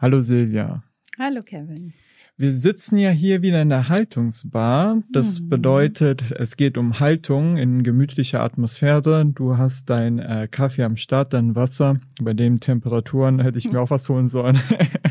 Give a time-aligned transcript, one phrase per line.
[0.00, 0.82] Hallo Silvia.
[1.18, 1.92] Hallo Kevin.
[2.38, 5.02] Wir sitzen ja hier wieder in der Haltungsbar.
[5.12, 5.50] Das mhm.
[5.50, 9.26] bedeutet, es geht um Haltung in gemütlicher Atmosphäre.
[9.26, 12.00] Du hast dein äh, Kaffee am Start, dein Wasser.
[12.18, 14.58] Bei den Temperaturen hätte ich mir auch was holen sollen.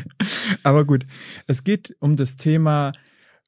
[0.64, 1.06] Aber gut,
[1.46, 2.90] es geht um das Thema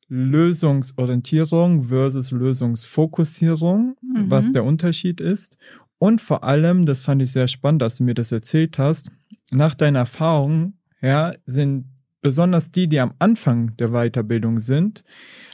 [0.07, 4.31] Lösungsorientierung versus Lösungsfokussierung, mhm.
[4.31, 5.59] was der Unterschied ist.
[5.99, 9.11] Und vor allem, das fand ich sehr spannend, dass du mir das erzählt hast,
[9.51, 11.87] nach deiner Erfahrung, ja, sind
[12.23, 15.05] besonders die, die am Anfang der Weiterbildung sind,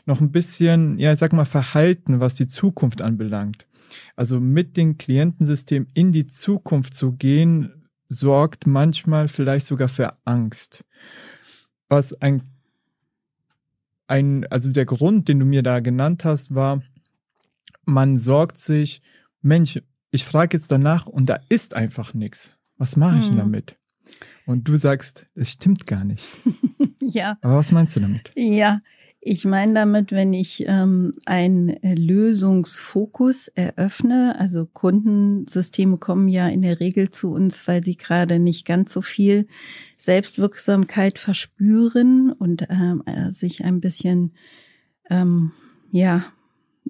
[0.05, 3.67] noch ein bisschen, ja, ich sag mal, verhalten, was die Zukunft anbelangt.
[4.15, 10.85] Also mit dem Klientensystem in die Zukunft zu gehen, sorgt manchmal vielleicht sogar für Angst.
[11.89, 12.43] Was ein,
[14.07, 16.83] ein, also der Grund, den du mir da genannt hast, war,
[17.85, 19.03] man sorgt sich,
[19.41, 19.81] Mensch,
[20.11, 22.55] ich frage jetzt danach und da ist einfach nichts.
[22.77, 23.37] Was mache ich hm.
[23.37, 23.79] damit?
[24.49, 26.27] Und du sagst, es stimmt gar nicht.
[27.01, 27.37] ja.
[27.43, 28.31] Aber was meinst du damit?
[28.35, 28.81] Ja,
[29.21, 36.81] ich meine damit, wenn ich ähm, einen Lösungsfokus eröffne, also Kundensysteme kommen ja in der
[36.81, 39.49] Regel zu uns, weil sie gerade nicht ganz so viel
[39.99, 44.33] Selbstwirksamkeit verspüren und ähm, äh, sich ein bisschen
[45.11, 45.53] ähm,
[45.93, 46.25] ja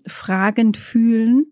[0.06, 1.47] fragend fühlen.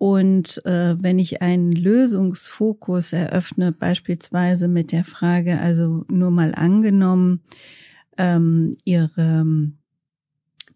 [0.00, 7.42] Und äh, wenn ich einen Lösungsfokus eröffne, beispielsweise mit der Frage, also nur mal angenommen,
[8.16, 9.44] ähm, ihre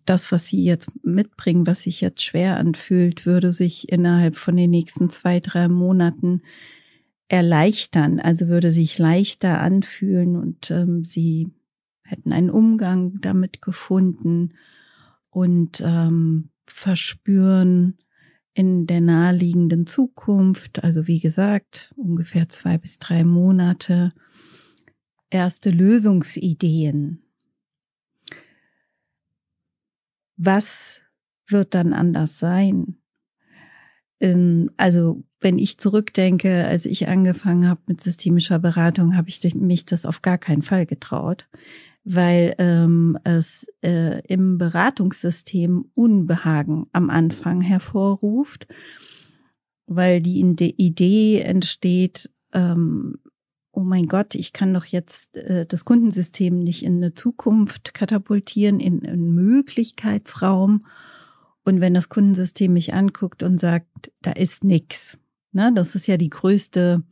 [0.04, 4.68] das, was sie jetzt mitbringen, was sich jetzt schwer anfühlt, würde sich innerhalb von den
[4.68, 6.42] nächsten zwei, drei Monaten
[7.28, 11.48] erleichtern, also würde sich leichter anfühlen und ähm, sie
[12.02, 14.52] hätten einen Umgang damit gefunden
[15.30, 17.96] und ähm, verspüren,
[18.54, 24.12] in der naheliegenden Zukunft, also wie gesagt, ungefähr zwei bis drei Monate,
[25.28, 27.20] erste Lösungsideen.
[30.36, 31.02] Was
[31.48, 32.96] wird dann anders sein?
[34.76, 40.06] Also wenn ich zurückdenke, als ich angefangen habe mit systemischer Beratung, habe ich mich das
[40.06, 41.48] auf gar keinen Fall getraut
[42.04, 48.68] weil ähm, es äh, im Beratungssystem Unbehagen am Anfang hervorruft,
[49.86, 50.40] weil die
[50.76, 53.16] Idee entsteht, ähm,
[53.72, 58.80] oh mein Gott, ich kann doch jetzt äh, das Kundensystem nicht in eine Zukunft katapultieren,
[58.80, 60.86] in einen Möglichkeitsraum.
[61.64, 65.18] Und wenn das Kundensystem mich anguckt und sagt, da ist nix,
[65.52, 67.02] ne, das ist ja die größte,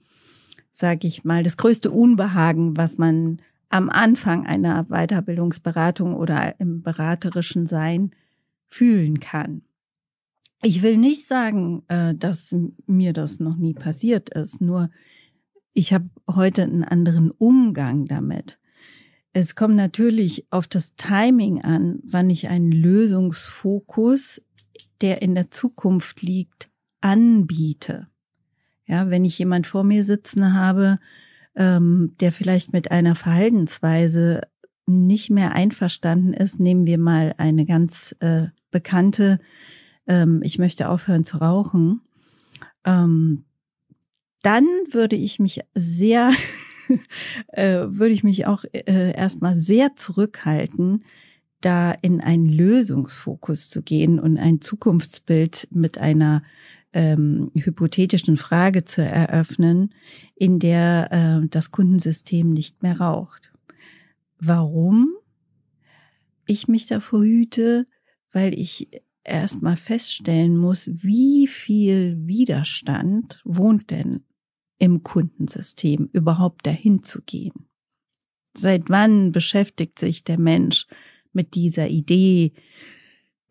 [0.71, 3.41] sage ich mal, das größte Unbehagen, was man
[3.73, 8.11] am Anfang einer Weiterbildungsberatung oder im beraterischen Sein
[8.67, 9.63] fühlen kann.
[10.63, 12.55] Ich will nicht sagen, äh, dass
[12.87, 14.91] mir das noch nie passiert ist, nur
[15.73, 18.59] ich habe heute einen anderen Umgang damit.
[19.33, 24.43] Es kommt natürlich auf das Timing an, wann ich einen Lösungsfokus,
[25.01, 26.69] der in der Zukunft liegt,
[27.01, 28.09] anbiete.
[28.87, 30.99] Ja, wenn ich jemand vor mir sitzen habe,
[31.57, 34.43] ähm, der vielleicht mit einer Verhaltensweise
[34.87, 39.39] nicht mehr einverstanden ist, nehmen wir mal eine ganz äh, bekannte,
[40.07, 42.01] ähm, ich möchte aufhören zu rauchen,
[42.85, 43.45] ähm,
[44.43, 46.33] dann würde ich mich sehr,
[47.49, 51.05] äh, würde ich mich auch äh, erstmal sehr zurückhalten,
[51.61, 56.43] da in einen Lösungsfokus zu gehen und ein Zukunftsbild mit einer
[56.93, 59.95] ähm, hypothetischen Frage zu eröffnen,
[60.35, 61.09] in der
[61.43, 63.53] äh, das Kundensystem nicht mehr raucht.
[64.39, 65.15] Warum?
[66.47, 67.87] Ich mich davor hüte,
[68.33, 68.89] weil ich
[69.25, 74.25] erstmal feststellen muss, wie viel Widerstand wohnt denn
[74.79, 77.69] im Kundensystem überhaupt dahin zu gehen.
[78.57, 80.87] Seit wann beschäftigt sich der Mensch
[81.33, 82.53] mit dieser Idee,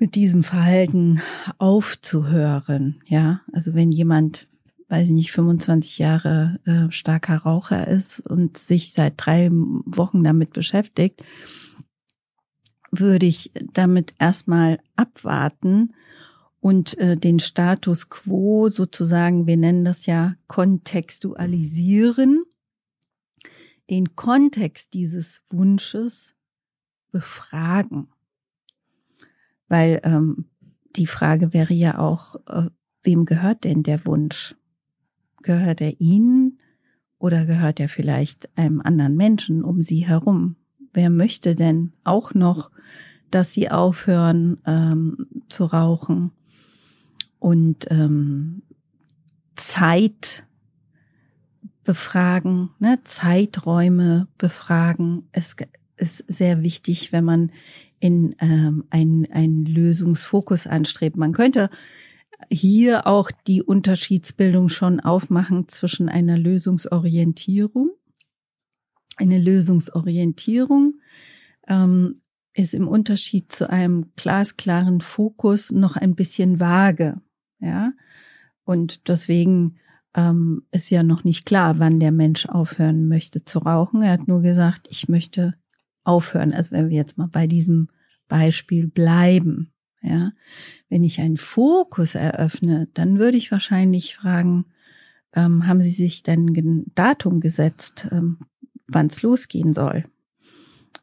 [0.02, 1.22] mit diesem Verhalten
[1.60, 3.04] aufzuhören.
[3.06, 4.48] Ja, also wenn jemand,
[4.90, 10.54] weiß ich nicht, 25 Jahre äh, starker Raucher ist und sich seit drei Wochen damit
[10.54, 11.24] beschäftigt,
[12.90, 15.94] würde ich damit erstmal abwarten
[16.60, 22.44] und äh, den Status quo sozusagen, wir nennen das ja kontextualisieren,
[23.92, 26.34] den Kontext dieses Wunsches
[27.12, 28.08] befragen.
[29.72, 30.48] Weil ähm,
[30.98, 32.70] die Frage wäre ja auch, äh,
[33.04, 34.54] wem gehört denn der Wunsch?
[35.44, 36.60] Gehört er Ihnen
[37.20, 40.58] oder gehört er vielleicht einem anderen Menschen um Sie herum?
[40.92, 42.70] Wer möchte denn auch noch,
[43.30, 46.32] dass Sie aufhören ähm, zu rauchen
[47.40, 48.64] und ähm,
[49.56, 50.46] Zeit
[51.86, 55.30] befragen, ne, Zeiträume befragen.
[55.32, 55.56] Es
[55.96, 57.52] ist sehr wichtig, wenn man
[58.02, 61.16] in ähm, einen, Lösungsfokus anstrebt.
[61.16, 61.70] Man könnte
[62.50, 67.92] hier auch die Unterschiedsbildung schon aufmachen zwischen einer Lösungsorientierung.
[69.18, 70.96] Eine Lösungsorientierung
[71.68, 72.20] ähm,
[72.54, 77.22] ist im Unterschied zu einem glasklaren Fokus noch ein bisschen vage.
[77.60, 77.94] Ja,
[78.64, 79.78] und deswegen
[80.16, 84.02] ähm, ist ja noch nicht klar, wann der Mensch aufhören möchte zu rauchen.
[84.02, 85.54] Er hat nur gesagt, ich möchte
[86.04, 86.54] aufhören.
[86.54, 87.90] Also wenn wir jetzt mal bei diesem
[88.28, 89.72] Beispiel bleiben,
[90.02, 90.32] ja,
[90.90, 94.66] wenn ich einen Fokus eröffne, dann würde ich wahrscheinlich fragen,
[95.34, 98.40] ähm, haben Sie sich denn ein Datum gesetzt, ähm,
[98.88, 100.06] wann es losgehen soll?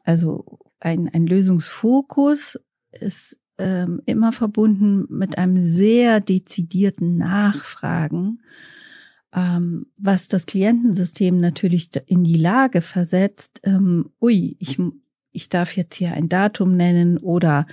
[0.03, 2.59] Also ein, ein Lösungsfokus
[2.91, 8.41] ist ähm, immer verbunden mit einem sehr dezidierten Nachfragen,
[9.31, 14.77] was das Klientensystem natürlich in die Lage versetzt, ähm, ui, ich,
[15.31, 17.67] ich darf jetzt hier ein Datum nennen oder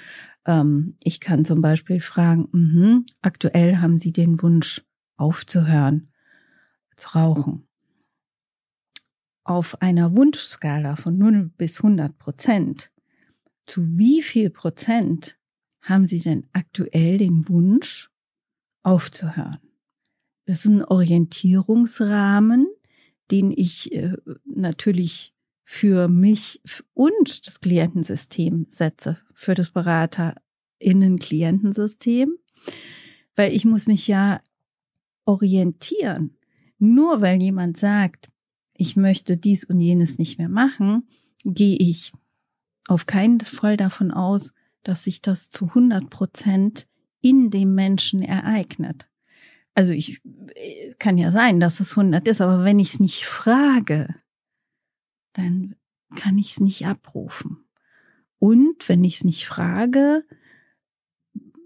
[0.45, 4.85] ähm, ich kann zum Beispiel fragen, mh, aktuell haben Sie den Wunsch
[5.17, 6.09] aufzuhören
[6.97, 7.69] zu rauchen.
[9.45, 12.91] Auf einer Wunschskala von 0 bis 100 Prozent,
[13.65, 15.39] zu wie viel Prozent
[15.81, 18.11] haben Sie denn aktuell den Wunsch
[18.83, 19.66] aufzuhören?
[20.47, 22.69] Das ist ein Orientierungsrahmen,
[23.31, 24.15] den ich äh,
[24.45, 25.35] natürlich
[25.65, 26.63] für mich
[26.95, 32.37] und das Klientensystem setze, für das Beraterinnen-Klientensystem,
[33.35, 34.41] weil ich muss mich ja
[35.25, 36.37] orientieren.
[36.79, 38.31] Nur weil jemand sagt,
[38.75, 41.09] ich möchte dies und jenes nicht mehr machen,
[41.45, 42.13] gehe ich
[42.87, 44.55] auf keinen Fall davon aus,
[44.85, 46.87] dass sich das zu 100 Prozent
[47.21, 49.09] in dem Menschen ereignet.
[49.77, 50.23] Also ich
[50.99, 54.09] kann ja sein, dass es 100 ist, aber wenn ich es nicht frage,
[55.35, 55.77] dann
[56.17, 57.59] kann ich es nicht abrufen.
[58.39, 60.25] Und wenn ich es nicht frage,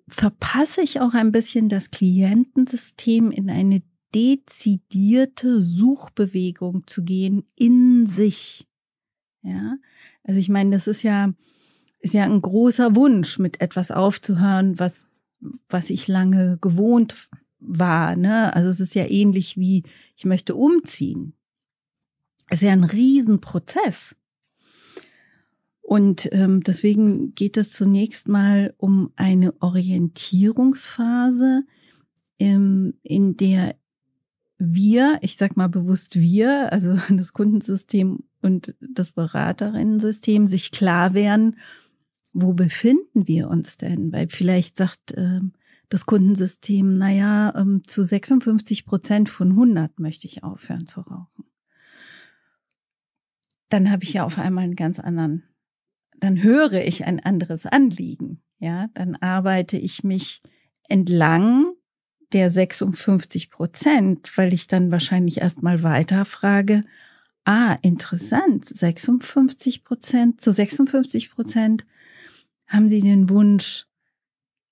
[0.08, 3.80] verpasse ich auch ein bisschen das Klientensystem in eine
[4.12, 8.66] dezidierte Suchbewegung zu gehen in sich.
[9.42, 9.76] Ja,
[10.24, 11.32] also ich meine, das ist ja,
[12.00, 15.06] ist ja ein großer Wunsch, mit etwas aufzuhören, was,
[15.68, 17.30] was ich lange gewohnt
[17.60, 18.16] war.
[18.16, 18.54] Ne?
[18.54, 19.84] Also es ist ja ähnlich wie,
[20.16, 21.34] ich möchte umziehen.
[22.48, 24.16] Es ist ja ein Riesenprozess.
[25.80, 31.64] Und ähm, deswegen geht es zunächst mal um eine Orientierungsphase,
[32.38, 33.74] ähm, in der
[34.56, 41.56] wir, ich sag mal bewusst wir, also das Kundensystem und das Beraterinnensystem, sich klar werden,
[42.32, 44.12] wo befinden wir uns denn?
[44.12, 45.40] Weil vielleicht sagt äh,
[45.90, 51.44] das Kundensystem, naja, ähm, zu 56 Prozent von 100 möchte ich aufhören zu rauchen.
[53.68, 55.42] Dann habe ich ja auf einmal einen ganz anderen,
[56.18, 58.40] dann höre ich ein anderes Anliegen.
[58.58, 60.42] Ja, dann arbeite ich mich
[60.88, 61.72] entlang
[62.32, 66.84] der 56 Prozent, weil ich dann wahrscheinlich erstmal weiter frage,
[67.44, 71.84] ah, interessant, 56 Prozent, zu 56 Prozent
[72.68, 73.86] haben Sie den Wunsch,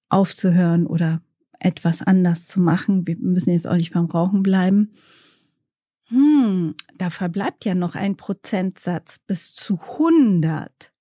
[0.08, 1.22] aufzuhören oder
[1.58, 3.06] etwas anders zu machen?
[3.06, 4.90] Wir müssen jetzt auch nicht beim Rauchen bleiben.
[6.08, 10.92] Hm, da verbleibt ja noch ein Prozentsatz bis zu 100.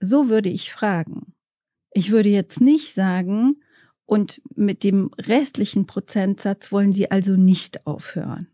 [0.00, 1.34] So würde ich fragen.
[1.92, 3.62] Ich würde jetzt nicht sagen,
[4.06, 8.48] und mit dem restlichen Prozentsatz wollen Sie also nicht aufhören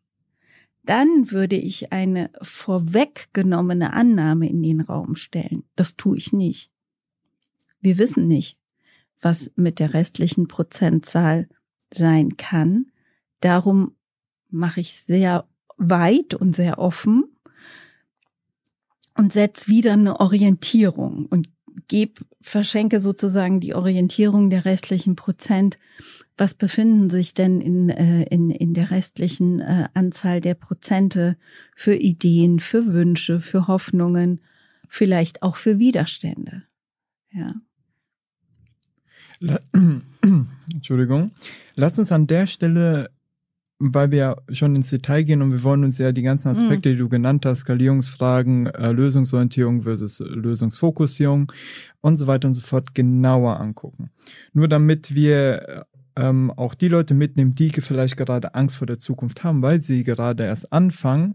[0.84, 5.64] dann würde ich eine vorweggenommene Annahme in den Raum stellen.
[5.76, 6.70] Das tue ich nicht.
[7.80, 8.58] Wir wissen nicht,
[9.20, 11.48] was mit der restlichen Prozentzahl
[11.92, 12.86] sein kann.
[13.40, 13.96] Darum
[14.50, 17.24] mache ich sehr weit und sehr offen
[19.16, 21.48] und setze wieder eine Orientierung und
[21.88, 25.78] gebe, verschenke sozusagen die Orientierung der restlichen Prozent
[26.36, 31.36] was befinden sich denn in, äh, in, in der restlichen äh, Anzahl der Prozente
[31.74, 34.40] für Ideen, für Wünsche, für Hoffnungen,
[34.88, 36.64] vielleicht auch für Widerstände.
[37.30, 37.54] Ja.
[40.72, 41.30] Entschuldigung.
[41.74, 43.10] Lass uns an der Stelle,
[43.78, 46.56] weil wir schon ins Detail gehen und wir wollen uns ja die ganzen mhm.
[46.56, 51.52] Aspekte, die du genannt hast, Skalierungsfragen, äh, Lösungsorientierung versus Lösungsfokussierung
[52.00, 54.10] und so weiter und so fort genauer angucken.
[54.52, 55.86] Nur damit wir
[56.16, 60.04] ähm, auch die Leute mitnehmen, die vielleicht gerade Angst vor der Zukunft haben, weil sie
[60.04, 61.34] gerade erst anfangen,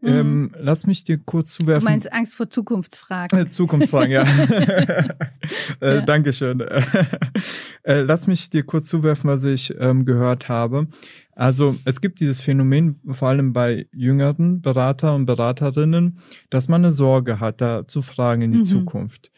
[0.00, 0.08] Mhm.
[0.08, 1.84] Ähm, lass mich dir kurz zuwerfen.
[1.84, 3.36] Du meinst Angst vor Zukunftsfragen?
[3.36, 4.22] Äh, Zukunftsfragen, ja.
[5.80, 6.00] äh, ja.
[6.02, 6.60] Dankeschön.
[7.82, 10.86] äh, lass mich dir kurz zuwerfen, was ich ähm, gehört habe.
[11.32, 16.18] Also es gibt dieses Phänomen, vor allem bei jüngeren Berater und Beraterinnen,
[16.50, 18.64] dass man eine Sorge hat, da zu fragen in die mhm.
[18.64, 19.32] Zukunft.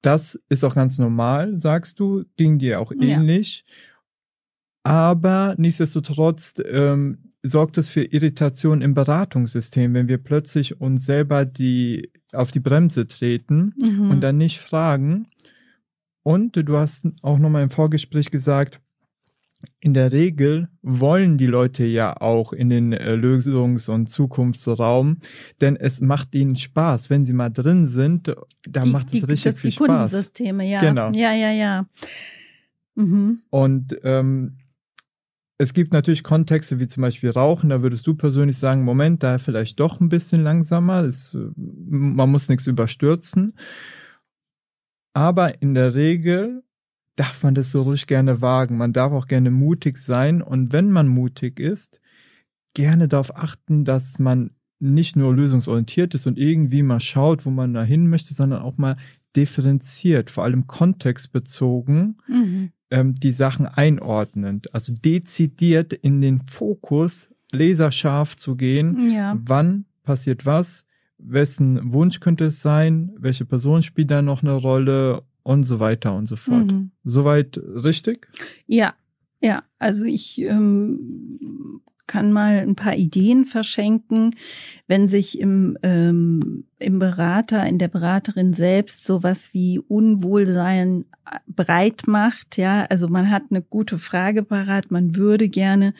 [0.00, 3.64] Das ist auch ganz normal, sagst du, ging dir auch ähnlich.
[3.66, 3.74] Ja.
[4.84, 12.10] Aber nichtsdestotrotz ähm, sorgt es für Irritation im Beratungssystem, wenn wir plötzlich uns selber die
[12.32, 14.10] auf die Bremse treten mhm.
[14.10, 15.26] und dann nicht fragen.
[16.22, 18.80] Und du hast auch nochmal im Vorgespräch gesagt,
[19.80, 25.18] in der Regel wollen die Leute ja auch in den äh, Lösungs- und Zukunftsraum,
[25.60, 27.10] denn es macht ihnen Spaß.
[27.10, 28.34] Wenn sie mal drin sind,
[28.68, 29.86] da macht es die, richtig das, viel die Spaß.
[29.86, 30.80] Kundensysteme, ja.
[30.80, 31.10] Genau.
[31.12, 31.86] Ja, ja, ja.
[32.94, 33.42] Mhm.
[33.50, 34.56] Und ähm,
[35.62, 39.38] es gibt natürlich Kontexte wie zum Beispiel Rauchen, da würdest du persönlich sagen, Moment, da
[39.38, 43.54] vielleicht doch ein bisschen langsamer, das, man muss nichts überstürzen.
[45.14, 46.64] Aber in der Regel
[47.16, 48.76] darf man das so ruhig gerne wagen.
[48.76, 50.42] Man darf auch gerne mutig sein.
[50.42, 52.00] Und wenn man mutig ist,
[52.74, 54.50] gerne darauf achten, dass man
[54.80, 58.78] nicht nur lösungsorientiert ist und irgendwie mal schaut, wo man da hin möchte, sondern auch
[58.78, 58.96] mal
[59.36, 68.36] differenziert, vor allem kontextbezogen, mhm ähm, die Sachen einordnend, also dezidiert in den Fokus laserscharf
[68.36, 69.36] zu gehen, ja.
[69.42, 70.84] wann passiert was,
[71.18, 76.14] wessen Wunsch könnte es sein, welche Person spielt da noch eine Rolle und so weiter
[76.14, 76.70] und so fort.
[76.70, 76.90] Mhm.
[77.04, 78.28] Soweit richtig?
[78.66, 78.94] Ja,
[79.40, 81.80] ja, also ich ähm,
[82.12, 84.36] kann mal ein paar Ideen verschenken,
[84.86, 91.06] wenn sich im, ähm, im Berater, in der Beraterin selbst sowas wie Unwohlsein
[91.46, 92.58] breit macht.
[92.58, 95.94] Ja, also man hat eine gute Frage parat, man würde gerne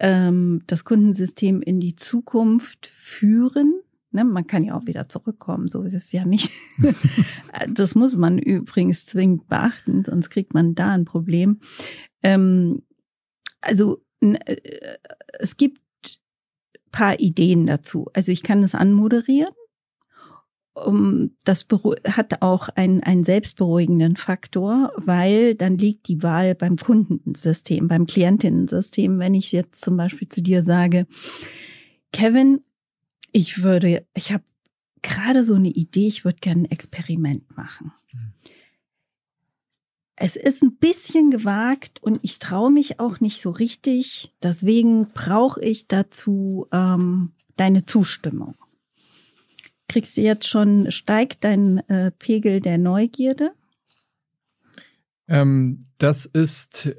[0.00, 3.74] ähm, das Kundensystem in die Zukunft führen.
[4.10, 6.50] Ne, man kann ja auch wieder zurückkommen, so ist es ja nicht.
[7.68, 11.60] das muss man übrigens zwingend beachten, sonst kriegt man da ein Problem.
[12.24, 12.82] Ähm,
[13.60, 14.03] also
[15.38, 15.80] es gibt
[16.94, 18.08] paar Ideen dazu.
[18.12, 19.52] Also ich kann es anmoderieren.
[21.44, 21.66] Das
[22.08, 29.18] hat auch einen, einen selbstberuhigenden Faktor, weil dann liegt die Wahl beim Kundensystem, beim Klientinnensystem.
[29.18, 31.06] Wenn ich jetzt zum Beispiel zu dir sage,
[32.12, 32.60] Kevin,
[33.32, 34.44] ich würde, ich habe
[35.02, 37.92] gerade so eine Idee, ich würde gerne ein Experiment machen.
[40.16, 44.32] Es ist ein bisschen gewagt und ich traue mich auch nicht so richtig.
[44.42, 48.54] Deswegen brauche ich dazu ähm, deine Zustimmung.
[49.88, 53.52] Kriegst du jetzt schon, steigt dein äh, Pegel der Neugierde?
[55.26, 56.90] Ähm, das ist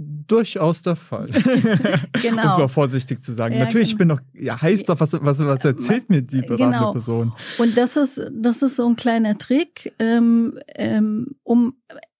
[0.00, 1.28] durchaus der Fall.
[1.28, 2.42] genau.
[2.42, 3.54] um es mal vorsichtig zu sagen.
[3.54, 4.14] Ja, Natürlich, genau.
[4.14, 6.92] ich bin noch ja, heiß drauf, was, was, was erzählt was, mir die beratende genau.
[6.92, 7.32] Person.
[7.58, 11.74] Und das ist, das ist so ein kleiner Trick, ähm, ähm, um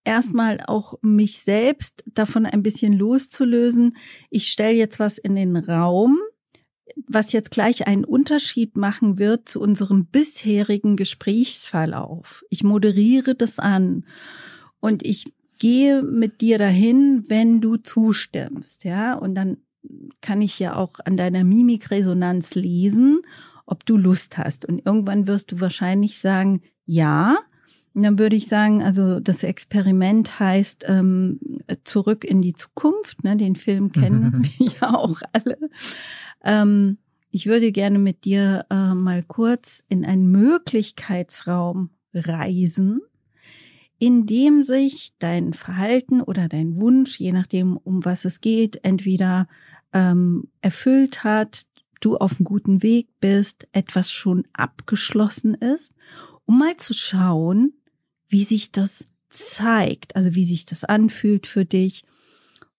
[0.04, 3.96] erstmal auch mich selbst davon ein bisschen loszulösen.
[4.30, 6.18] Ich stelle jetzt was in den Raum,
[7.06, 12.44] was jetzt gleich einen Unterschied machen wird zu unserem bisherigen Gesprächsverlauf.
[12.50, 14.04] Ich moderiere das an
[14.80, 19.58] und ich gehe mit dir dahin, wenn du zustimmst, ja, und dann
[20.20, 23.22] kann ich ja auch an deiner Mimikresonanz lesen,
[23.66, 24.64] ob du Lust hast.
[24.64, 27.38] Und irgendwann wirst du wahrscheinlich sagen, ja,
[27.94, 31.40] dann würde ich sagen, also das Experiment heißt ähm,
[31.84, 33.24] Zurück in die Zukunft.
[33.24, 33.36] Ne?
[33.36, 35.58] Den Film kennen wir ja auch alle.
[36.44, 36.98] Ähm,
[37.30, 43.00] ich würde gerne mit dir äh, mal kurz in einen Möglichkeitsraum reisen,
[43.98, 49.46] in dem sich dein Verhalten oder dein Wunsch, je nachdem, um was es geht, entweder
[49.92, 51.66] ähm, erfüllt hat,
[52.00, 55.92] du auf einem guten Weg bist, etwas schon abgeschlossen ist,
[56.46, 57.74] um mal zu schauen,
[58.30, 62.04] wie sich das zeigt, also wie sich das anfühlt für dich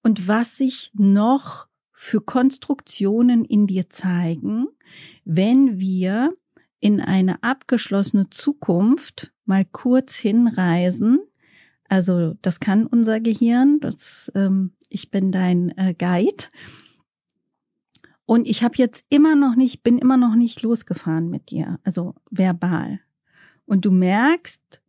[0.01, 4.67] und was sich noch für Konstruktionen in dir zeigen,
[5.23, 6.33] wenn wir
[6.79, 11.19] in eine abgeschlossene Zukunft mal kurz hinreisen.
[11.87, 16.45] Also das kann unser Gehirn, das, ähm, ich bin dein äh, Guide.
[18.25, 22.15] Und ich habe jetzt immer noch nicht, bin immer noch nicht losgefahren mit dir, also
[22.31, 23.01] verbal.
[23.65, 24.80] Und du merkst,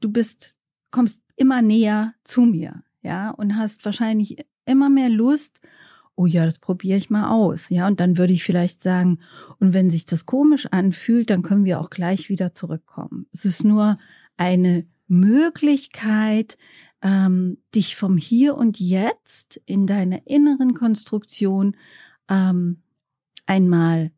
[0.00, 0.56] du bist,
[0.90, 5.60] kommst immer näher zu mir, ja, und hast wahrscheinlich immer mehr Lust,
[6.14, 9.20] oh ja, das probiere ich mal aus, ja, und dann würde ich vielleicht sagen,
[9.60, 13.26] und wenn sich das komisch anfühlt, dann können wir auch gleich wieder zurückkommen.
[13.32, 13.98] Es ist nur
[14.36, 16.58] eine Möglichkeit,
[17.02, 21.76] ähm, dich vom Hier und Jetzt in deiner inneren Konstruktion
[22.28, 22.82] ähm,
[23.46, 24.10] einmal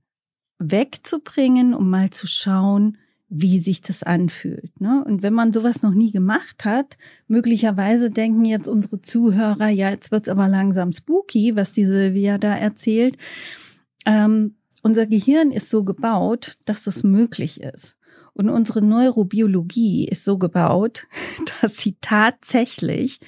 [0.59, 2.99] wegzubringen, um mal zu schauen,
[3.31, 4.79] wie sich das anfühlt.
[4.81, 5.05] Ne?
[5.07, 10.11] Und wenn man sowas noch nie gemacht hat, möglicherweise denken jetzt unsere Zuhörer, ja, jetzt
[10.11, 13.17] wird's aber langsam spooky, was die Silvia da erzählt.
[14.05, 17.97] Ähm, unser Gehirn ist so gebaut, dass das möglich ist.
[18.33, 21.07] Und unsere Neurobiologie ist so gebaut,
[21.61, 23.21] dass sie tatsächlich,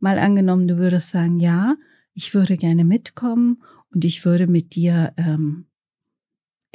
[0.00, 1.76] mal angenommen, du würdest sagen, ja,
[2.12, 5.64] ich würde gerne mitkommen und ich würde mit dir ähm,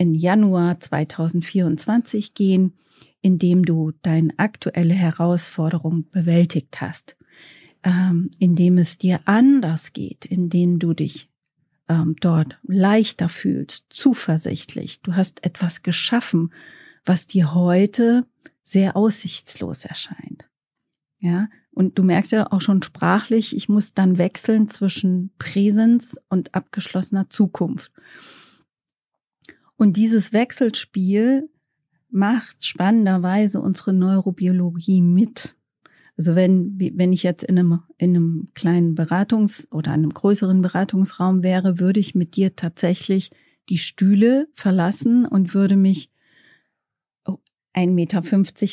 [0.01, 2.73] in Januar 2024 gehen,
[3.21, 7.15] indem du deine aktuelle Herausforderung bewältigt hast,
[7.83, 11.29] ähm, indem es dir anders geht, indem du dich
[11.87, 15.01] ähm, dort leichter fühlst, zuversichtlich.
[15.01, 16.51] Du hast etwas geschaffen,
[17.05, 18.25] was dir heute
[18.63, 20.49] sehr aussichtslos erscheint.
[21.19, 26.55] Ja, und du merkst ja auch schon sprachlich, ich muss dann wechseln zwischen Präsenz und
[26.55, 27.91] abgeschlossener Zukunft.
[29.81, 31.49] Und dieses Wechselspiel
[32.11, 35.55] macht spannenderweise unsere Neurobiologie mit.
[36.15, 41.41] Also wenn, wenn ich jetzt in einem, in einem kleinen Beratungs- oder einem größeren Beratungsraum
[41.41, 43.31] wäre, würde ich mit dir tatsächlich
[43.69, 46.11] die Stühle verlassen und würde mich
[47.25, 48.23] 1,50 Meter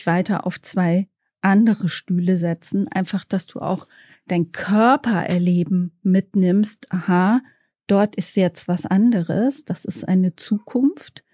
[0.05, 1.09] weiter auf zwei
[1.41, 2.87] andere Stühle setzen.
[2.87, 3.89] Einfach, dass du auch
[4.27, 6.93] dein Körpererleben mitnimmst.
[6.93, 7.41] Aha,
[7.89, 11.25] dort ist jetzt was anderes, das ist eine Zukunft,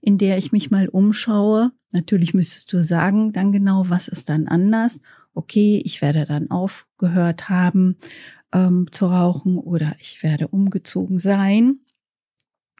[0.00, 1.72] in der ich mich mal umschaue.
[1.92, 5.00] Natürlich müsstest du sagen, dann genau, was ist dann anders?
[5.34, 7.96] Okay, ich werde dann aufgehört haben
[8.52, 11.80] ähm, zu rauchen oder ich werde umgezogen sein.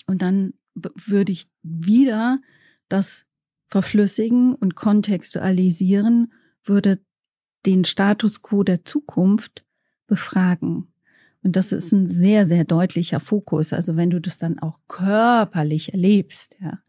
[0.06, 2.40] Und dann würde ich wieder
[2.88, 3.26] das
[3.68, 6.32] verflüssigen und kontextualisieren,
[6.64, 7.00] würde
[7.66, 9.64] den Status quo der Zukunft
[10.06, 10.92] befragen.
[11.42, 13.72] Und das ist ein sehr, sehr deutlicher Fokus.
[13.72, 16.80] Also wenn du das dann auch körperlich erlebst, ja.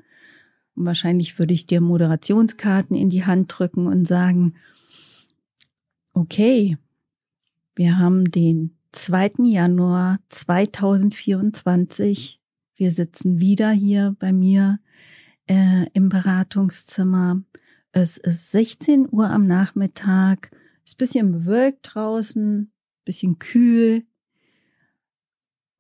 [0.75, 4.53] Und wahrscheinlich würde ich dir Moderationskarten in die Hand drücken und sagen,
[6.13, 6.77] okay,
[7.75, 9.34] wir haben den 2.
[9.43, 12.39] Januar 2024.
[12.75, 14.79] Wir sitzen wieder hier bei mir
[15.48, 17.41] äh, im Beratungszimmer.
[17.91, 20.51] Es ist 16 Uhr am Nachmittag.
[20.85, 22.72] Ist bisschen bewölkt draußen,
[23.05, 24.03] bisschen kühl.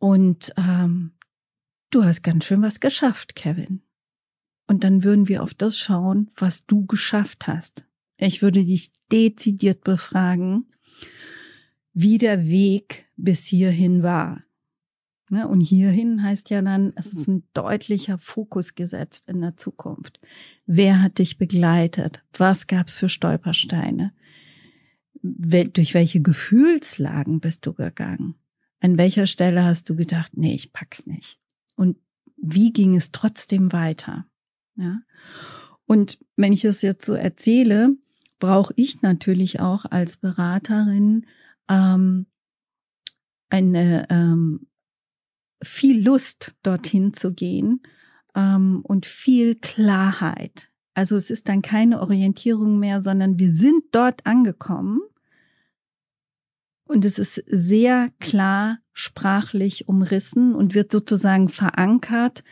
[0.01, 1.11] Und ähm,
[1.91, 3.83] du hast ganz schön was geschafft, Kevin.
[4.65, 7.85] Und dann würden wir auf das schauen, was du geschafft hast.
[8.17, 10.65] Ich würde dich dezidiert befragen,
[11.93, 14.41] wie der Weg bis hierhin war.
[15.29, 20.19] Ne, und hierhin heißt ja dann, es ist ein deutlicher Fokus gesetzt in der Zukunft.
[20.65, 22.23] Wer hat dich begleitet?
[22.35, 24.13] Was gab's für Stolpersteine?
[25.21, 28.33] Durch welche Gefühlslagen bist du gegangen?
[28.81, 31.39] An welcher Stelle hast du gedacht, nee, ich pack's nicht?
[31.75, 31.97] Und
[32.35, 34.25] wie ging es trotzdem weiter?
[34.75, 35.01] Ja.
[35.85, 37.95] Und wenn ich es jetzt so erzähle,
[38.39, 41.27] brauche ich natürlich auch als Beraterin
[41.69, 42.25] ähm,
[43.49, 44.67] eine ähm,
[45.63, 47.81] viel Lust, dorthin zu gehen
[48.35, 50.71] ähm, und viel Klarheit.
[50.95, 55.01] Also es ist dann keine Orientierung mehr, sondern wir sind dort angekommen
[56.91, 62.43] und es ist sehr klar sprachlich umrissen und wird sozusagen verankert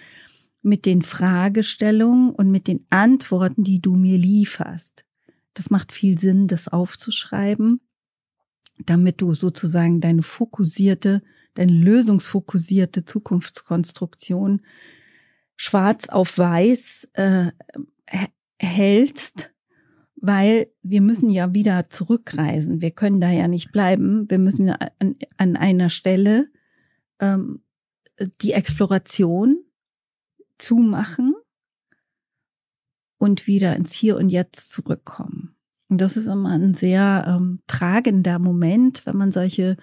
[0.62, 5.06] mit den Fragestellungen und mit den Antworten, die du mir lieferst.
[5.54, 7.82] Das macht viel Sinn, das aufzuschreiben,
[8.86, 11.22] damit du sozusagen deine fokussierte,
[11.56, 14.62] deine lösungsfokussierte Zukunftskonstruktion
[15.58, 17.52] schwarz auf weiß äh,
[18.58, 19.52] hältst
[20.22, 22.82] weil wir müssen ja wieder zurückreisen.
[22.82, 24.30] Wir können da ja nicht bleiben.
[24.30, 26.50] Wir müssen an, an einer Stelle
[27.20, 27.62] ähm,
[28.42, 29.60] die Exploration
[30.58, 31.36] zumachen
[33.18, 35.56] und wieder ins Hier und Jetzt zurückkommen.
[35.88, 39.78] Und das ist immer ein sehr ähm, tragender Moment, wenn man solche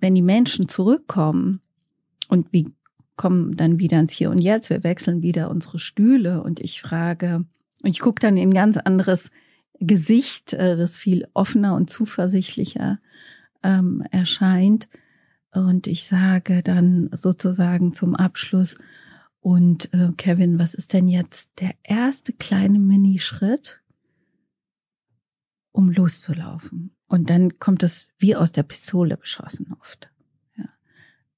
[0.00, 1.60] wenn die Menschen zurückkommen
[2.28, 2.64] und wir
[3.16, 7.44] kommen dann wieder ins Hier und Jetzt, wir wechseln wieder unsere Stühle und ich frage,
[7.82, 9.30] und ich gucke dann in ein ganz anderes
[9.78, 12.98] Gesicht, äh, das viel offener und zuversichtlicher
[13.62, 14.88] ähm, erscheint.
[15.52, 18.76] Und ich sage dann sozusagen zum Abschluss,
[19.40, 23.82] und äh, Kevin, was ist denn jetzt der erste kleine Minischritt,
[25.72, 26.94] um loszulaufen?
[27.10, 30.10] Und dann kommt es wie aus der Pistole geschossen oft.
[30.56, 30.66] Ja.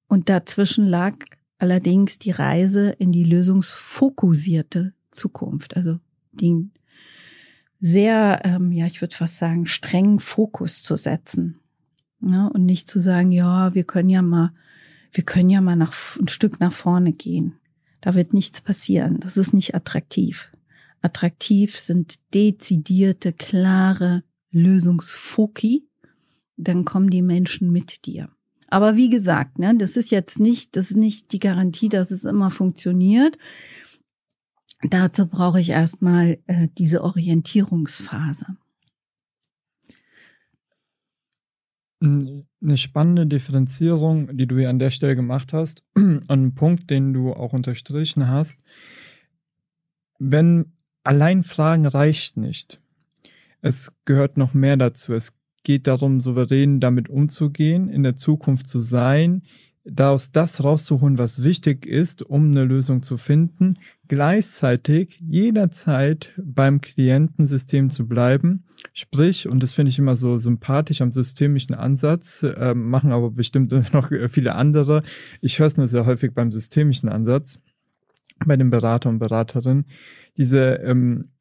[0.07, 1.15] Und dazwischen lag
[1.57, 5.99] allerdings die Reise in die lösungsfokussierte Zukunft, also
[6.31, 6.73] den
[7.81, 11.59] sehr, ähm, ja, ich würde fast sagen, strengen Fokus zu setzen.
[12.21, 14.53] Ja, und nicht zu sagen, ja, wir können ja mal,
[15.11, 17.55] wir können ja mal nach, ein Stück nach vorne gehen.
[18.03, 19.21] Da wird nichts passieren.
[19.21, 20.53] Das ist nicht attraktiv.
[21.01, 25.89] Attraktiv sind dezidierte, klare Lösungsfoki.
[26.57, 28.29] Dann kommen die Menschen mit dir.
[28.69, 32.25] Aber wie gesagt, ne, das ist jetzt nicht, das ist nicht die Garantie, dass es
[32.25, 33.37] immer funktioniert.
[34.83, 38.47] Dazu brauche ich erstmal äh, diese Orientierungsphase.
[42.01, 47.13] Eine spannende Differenzierung, die du hier an der Stelle gemacht hast, und ein Punkt, den
[47.13, 48.65] du auch unterstrichen hast.
[50.19, 50.73] Wenn
[51.05, 52.82] allein Fragen reicht nicht.
[53.63, 55.15] Es gehört noch mehr dazu.
[55.15, 59.43] Es geht darum, souverän damit umzugehen, in der Zukunft zu sein,
[59.85, 67.91] daraus das rauszuholen, was wichtig ist, um eine Lösung zu finden, gleichzeitig jederzeit beim Klientensystem
[67.91, 68.65] zu bleiben.
[68.93, 73.73] Sprich, und das finde ich immer so sympathisch am systemischen Ansatz, äh, machen aber bestimmt
[73.93, 75.03] noch viele andere.
[75.41, 77.61] Ich höre es nur sehr häufig beim systemischen Ansatz,
[78.45, 79.87] bei den Berater und Beraterinnen,
[80.37, 81.32] diese ähm,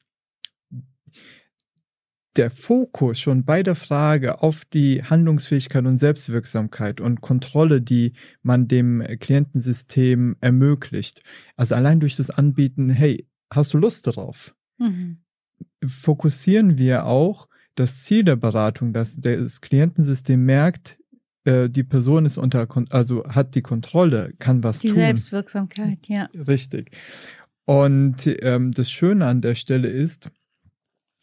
[2.37, 8.67] der Fokus schon bei der Frage auf die Handlungsfähigkeit und Selbstwirksamkeit und Kontrolle, die man
[8.67, 11.23] dem Klientensystem ermöglicht.
[11.55, 14.55] Also allein durch das Anbieten, hey, hast du Lust darauf?
[14.77, 15.17] Mhm.
[15.85, 20.97] Fokussieren wir auch das Ziel der Beratung, dass das Klientensystem merkt,
[21.43, 24.95] äh, die Person ist unter, also hat die Kontrolle, kann was die tun.
[24.95, 26.29] Die Selbstwirksamkeit, ja.
[26.47, 26.91] Richtig.
[27.65, 30.29] Und ähm, das Schöne an der Stelle ist,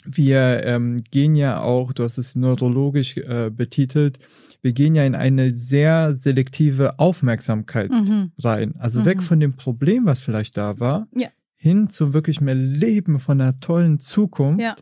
[0.05, 4.19] wir ähm, gehen ja auch, du hast es neurologisch äh, betitelt,
[4.63, 8.33] wir gehen ja in eine sehr selektive Aufmerksamkeit mhm.
[8.39, 8.75] rein.
[8.79, 9.05] Also mhm.
[9.05, 11.29] weg von dem Problem, was vielleicht da war, ja.
[11.57, 14.63] hin zu wirklich mehr Leben von einer tollen Zukunft.
[14.63, 14.77] Ja.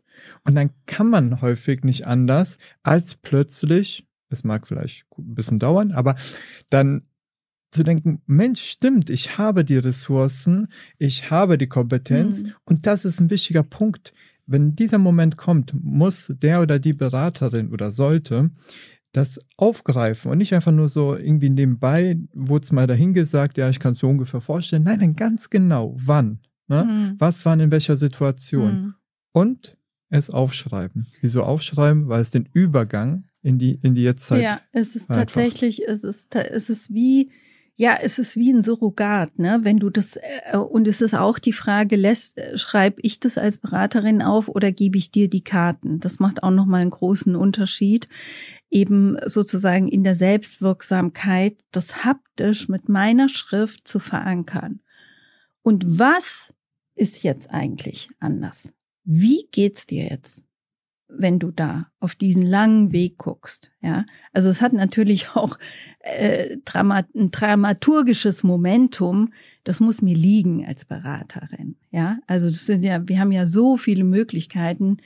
[0.44, 5.92] Und dann kann man häufig nicht anders, als plötzlich, es mag vielleicht ein bisschen dauern,
[5.92, 6.16] aber
[6.70, 7.02] dann
[7.70, 12.52] zu denken, Mensch, stimmt, ich habe die Ressourcen, ich habe die Kompetenz mhm.
[12.64, 14.14] und das ist ein wichtiger Punkt
[14.46, 18.50] wenn dieser Moment kommt, muss der oder die Beraterin oder sollte
[19.12, 23.80] das aufgreifen und nicht einfach nur so irgendwie nebenbei, wurde es mal dahingesagt, ja, ich
[23.80, 24.82] kann es mir ungefähr vorstellen.
[24.82, 26.84] Nein, dann ganz genau, wann, ne?
[26.84, 27.14] Mhm.
[27.18, 28.94] was wann in welcher Situation mhm.
[29.32, 29.76] und
[30.10, 31.06] es aufschreiben.
[31.20, 32.08] Wieso aufschreiben?
[32.08, 34.42] Weil es den Übergang in die in die Jetztzeit.
[34.42, 37.30] Ja, es ist tatsächlich, es ist es ist wie
[37.78, 39.60] ja, es ist wie ein Surrogat, ne?
[39.62, 43.36] Wenn du das äh, und es ist auch die Frage, lässt äh, schreibe ich das
[43.36, 46.00] als Beraterin auf oder gebe ich dir die Karten?
[46.00, 48.08] Das macht auch noch mal einen großen Unterschied,
[48.70, 54.80] eben sozusagen in der Selbstwirksamkeit das haptisch mit meiner Schrift zu verankern.
[55.60, 56.54] Und was
[56.94, 58.72] ist jetzt eigentlich anders?
[59.04, 60.45] Wie geht's dir jetzt?
[61.08, 63.70] Wenn du da auf diesen langen Weg guckst.
[63.80, 65.58] Ja, also es hat natürlich auch
[66.00, 69.32] äh, Dramat ein dramaturgisches Momentum.
[69.64, 71.76] Das muss mir liegen als Beraterin.
[71.90, 74.98] Ja, also das sind ja, wir haben ja so viele Möglichkeiten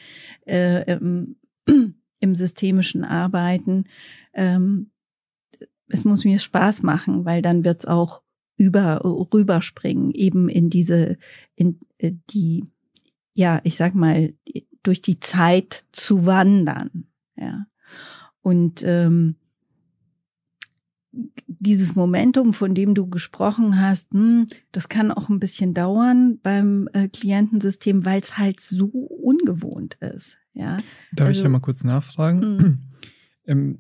[0.46, 1.36] äh, im,
[2.20, 3.84] im systemischen Arbeiten.
[4.32, 4.90] Ähm,
[5.88, 8.22] es muss mir Spaß machen, weil dann wird's auch
[8.56, 11.16] über rüberspringen eben in diese
[11.56, 12.64] in äh, die
[13.32, 14.34] ja ich sag mal
[14.82, 17.06] durch die Zeit zu wandern.
[17.36, 17.66] Ja.
[18.42, 19.36] Und ähm,
[21.46, 26.88] dieses Momentum, von dem du gesprochen hast, hm, das kann auch ein bisschen dauern beim
[26.92, 30.38] äh, Klientensystem, weil es halt so ungewohnt ist.
[30.54, 30.78] Ja.
[31.12, 32.80] Darf also, ich ja mal kurz nachfragen?
[33.46, 33.78] ähm,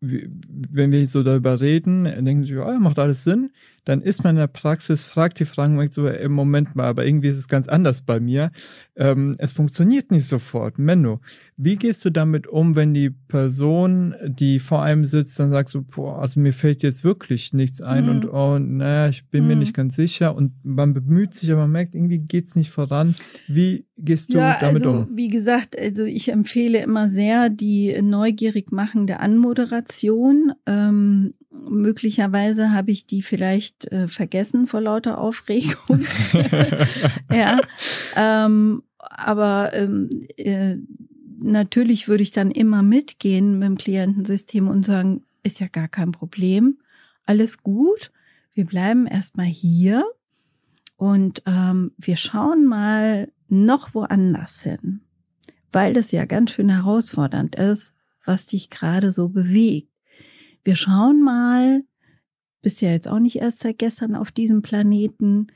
[0.00, 3.50] wenn wir so darüber reden, denken sie, ja, macht alles Sinn
[3.84, 7.04] dann ist man in der Praxis, fragt die Fragen, merkt so, im Moment mal, aber
[7.04, 8.50] irgendwie ist es ganz anders bei mir.
[8.96, 10.78] Ähm, es funktioniert nicht sofort.
[10.78, 11.20] Menno,
[11.56, 15.82] wie gehst du damit um, wenn die Person, die vor einem sitzt, dann sagt so,
[15.82, 18.10] boah, also mir fällt jetzt wirklich nichts ein mhm.
[18.10, 19.48] und oh, naja, ich bin mhm.
[19.48, 23.14] mir nicht ganz sicher und man bemüht sich, aber man merkt, irgendwie geht's nicht voran.
[23.48, 25.08] Wie gehst du ja, damit also, um?
[25.16, 30.52] Wie gesagt, also ich empfehle immer sehr die neugierig machende Anmoderation.
[30.66, 36.04] Ähm, möglicherweise habe ich die vielleicht äh, vergessen vor lauter Aufregung.
[37.32, 37.60] ja,
[38.16, 40.76] ähm, aber ähm, äh,
[41.38, 46.12] natürlich würde ich dann immer mitgehen mit dem Klientensystem und sagen, ist ja gar kein
[46.12, 46.78] Problem,
[47.26, 48.10] alles gut.
[48.52, 50.04] Wir bleiben erstmal hier
[50.96, 55.00] und ähm, wir schauen mal noch woanders hin,
[55.72, 57.92] weil das ja ganz schön herausfordernd ist,
[58.24, 59.88] was dich gerade so bewegt.
[60.64, 61.84] Wir schauen mal,
[62.62, 65.48] bist ja jetzt auch nicht erst seit gestern auf diesem Planeten.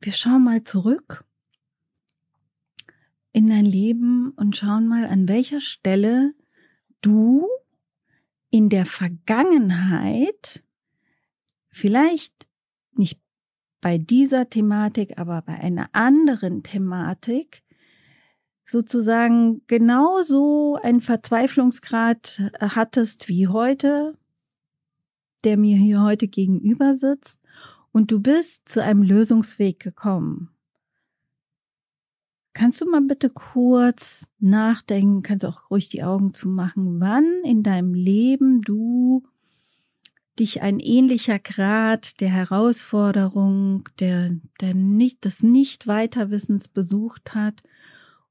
[0.00, 1.24] Wir schauen mal zurück
[3.32, 6.32] in dein Leben und schauen mal, an welcher Stelle
[7.02, 7.46] du
[8.48, 10.64] in der Vergangenheit
[11.68, 12.48] vielleicht
[12.92, 13.20] nicht
[13.82, 17.62] bei dieser Thematik, aber bei einer anderen Thematik
[18.64, 24.16] sozusagen genauso einen Verzweiflungsgrad hattest wie heute,
[25.46, 27.40] der mir hier heute gegenüber sitzt,
[27.92, 30.50] und du bist zu einem Lösungsweg gekommen.
[32.52, 37.62] Kannst du mal bitte kurz nachdenken, kannst auch ruhig die Augen zu machen, wann in
[37.62, 39.22] deinem Leben du
[40.38, 47.62] dich ein ähnlicher Grad der Herausforderung, der, der nicht, des Nicht-Weiterwissens besucht hat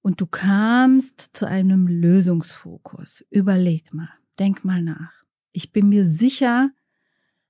[0.01, 3.25] und du kamst zu einem Lösungsfokus.
[3.31, 5.23] Überleg mal, denk mal nach.
[5.51, 6.69] Ich bin mir sicher,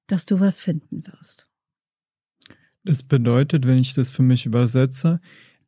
[0.07, 1.47] dass du was finden wirst.
[2.83, 5.19] Das bedeutet, wenn ich das für mich übersetze,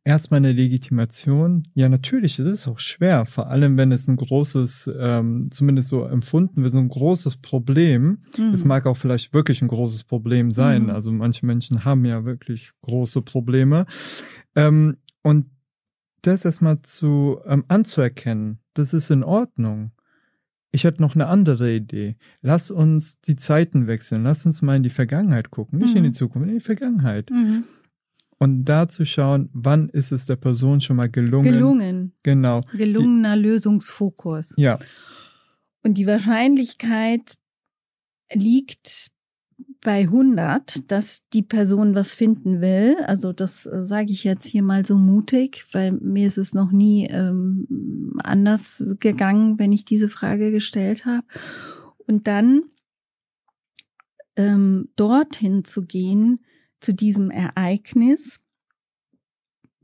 [0.07, 1.67] erstmal eine Legitimation.
[1.73, 6.05] Ja, natürlich, es ist auch schwer, vor allem wenn es ein großes, ähm, zumindest so
[6.05, 8.19] empfunden wird, so ein großes Problem.
[8.37, 8.53] Mhm.
[8.53, 10.83] Es mag auch vielleicht wirklich ein großes Problem sein.
[10.83, 10.89] Mhm.
[10.91, 13.85] Also manche Menschen haben ja wirklich große Probleme.
[14.55, 15.47] Ähm, und
[16.21, 19.91] das erstmal zu ähm, anzuerkennen, das ist in Ordnung.
[20.77, 22.17] Ich hätte noch eine andere Idee.
[22.41, 24.21] Lass uns die Zeiten wechseln.
[24.21, 25.79] Lass uns mal in die Vergangenheit gucken.
[25.79, 25.97] Nicht mhm.
[25.97, 27.31] in die Zukunft, in die Vergangenheit.
[27.31, 27.63] Mhm
[28.39, 31.51] und da zu schauen, wann ist es der Person schon mal gelungen.
[31.51, 32.13] Gelungen.
[32.23, 32.61] Genau.
[32.73, 34.53] Gelungener die, Lösungsfokus.
[34.57, 34.77] Ja.
[35.83, 37.37] Und die Wahrscheinlichkeit
[38.31, 39.09] liegt
[39.81, 42.97] bei 100, dass die Person was finden will.
[43.05, 46.71] Also das äh, sage ich jetzt hier mal so mutig, weil mir ist es noch
[46.71, 51.25] nie ähm, anders gegangen, wenn ich diese Frage gestellt habe.
[52.05, 52.63] Und dann
[54.35, 56.39] ähm, dorthin zu gehen,
[56.79, 58.39] zu diesem Ereignis,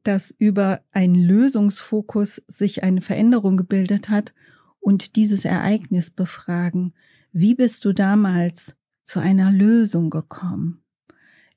[0.04, 4.34] dass über einen Lösungsfokus sich eine Veränderung gebildet hat
[4.80, 6.94] und dieses Ereignis befragen.
[7.32, 10.84] Wie bist du damals zu einer Lösung gekommen?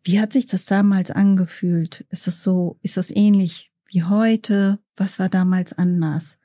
[0.02, 2.06] Wie hat sich das damals angefühlt?
[2.10, 4.78] Ist das so, ist das ähnlich wie heute?
[4.96, 6.38] Was war damals anders?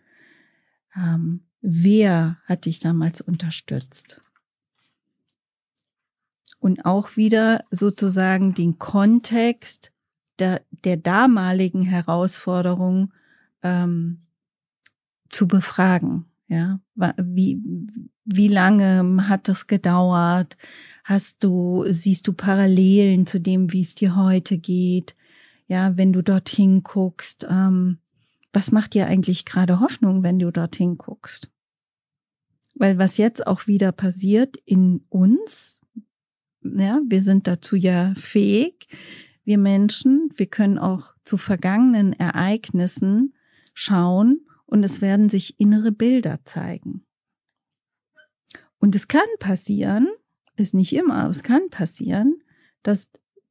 [0.95, 4.21] Ähm, wer hat dich damals unterstützt?
[6.61, 9.91] und auch wieder sozusagen den Kontext
[10.39, 13.11] der, der damaligen Herausforderung
[13.63, 14.21] ähm,
[15.29, 16.30] zu befragen.
[16.51, 16.81] Ja,
[17.17, 17.61] wie,
[18.25, 20.57] wie lange hat das gedauert?
[21.05, 25.15] Hast du, siehst du Parallelen zu dem, wie es dir heute geht?
[25.69, 27.99] Ja, wenn du dorthin guckst, ähm,
[28.51, 31.49] was macht dir eigentlich gerade Hoffnung, wenn du dorthin guckst?
[32.75, 35.79] Weil was jetzt auch wieder passiert in uns,
[36.63, 38.89] ja, wir sind dazu ja fähig,
[39.45, 40.33] wir Menschen.
[40.35, 43.35] Wir können auch zu vergangenen Ereignissen
[43.73, 47.05] schauen und es werden sich innere Bilder zeigen.
[48.79, 50.07] Und es kann passieren,
[50.55, 52.41] ist nicht immer, aber es kann passieren,
[52.81, 53.09] dass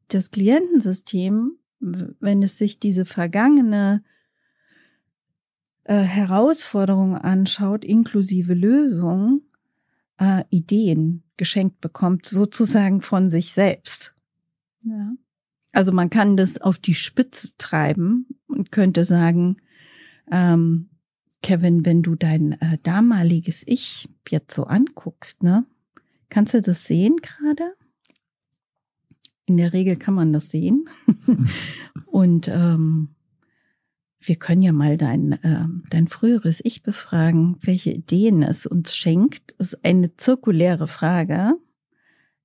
[0.09, 4.03] das Klientensystem, wenn es sich diese vergangene
[5.85, 9.43] äh, Herausforderung anschaut, inklusive Lösung,
[10.19, 14.15] äh, Ideen geschenkt bekommt, sozusagen von sich selbst.
[14.83, 15.13] Ja.
[15.73, 19.59] Also man kann das auf die Spitze treiben und könnte sagen,
[20.33, 20.90] ähm,
[21.43, 25.65] Kevin, wenn du dein äh, damaliges Ich jetzt so anguckst, ne,
[26.29, 27.75] kannst du das sehen gerade?
[29.47, 30.89] In der Regel kann man das sehen.
[32.07, 33.15] und ähm,
[34.21, 39.55] wir können ja mal dein, äh, dein früheres Ich befragen, welche Ideen es uns schenkt.
[39.59, 41.55] Das ist eine zirkuläre Frage,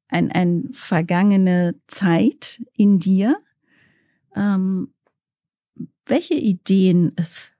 [0.08, 3.38] ein, ein vergangene Zeit in dir,
[4.36, 4.93] ähm,
[6.05, 7.51] welche Ideen es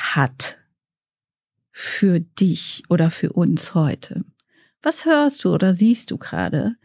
[0.00, 0.58] hat
[1.70, 4.24] für dich oder für uns heute.
[4.82, 6.76] Was hörst du oder siehst du gerade,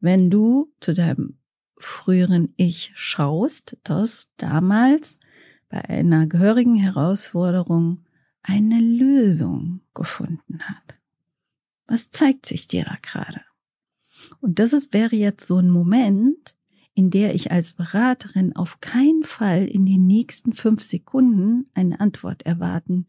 [0.00, 1.38] wenn du zu deinem
[1.76, 5.18] früheren Ich schaust, das damals
[5.68, 8.04] bei einer gehörigen Herausforderung
[8.42, 10.96] eine Lösung gefunden hat.
[11.86, 13.42] Was zeigt sich dir da gerade?
[14.40, 16.54] Und das ist, wäre jetzt so ein Moment,
[16.94, 22.42] in der ich als Beraterin auf keinen Fall in den nächsten fünf Sekunden eine Antwort
[22.42, 23.06] erwarten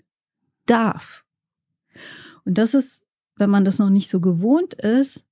[0.65, 1.25] darf.
[2.45, 5.25] Und das ist, wenn man das noch nicht so gewohnt ist,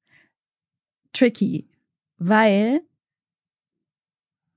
[1.13, 1.69] tricky,
[2.17, 2.81] weil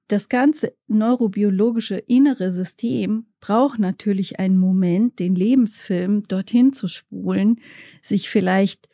[0.09, 7.61] das ganze neurobiologische innere System braucht natürlich einen Moment, den Lebensfilm dorthin zu spulen,
[8.03, 8.89] sich vielleicht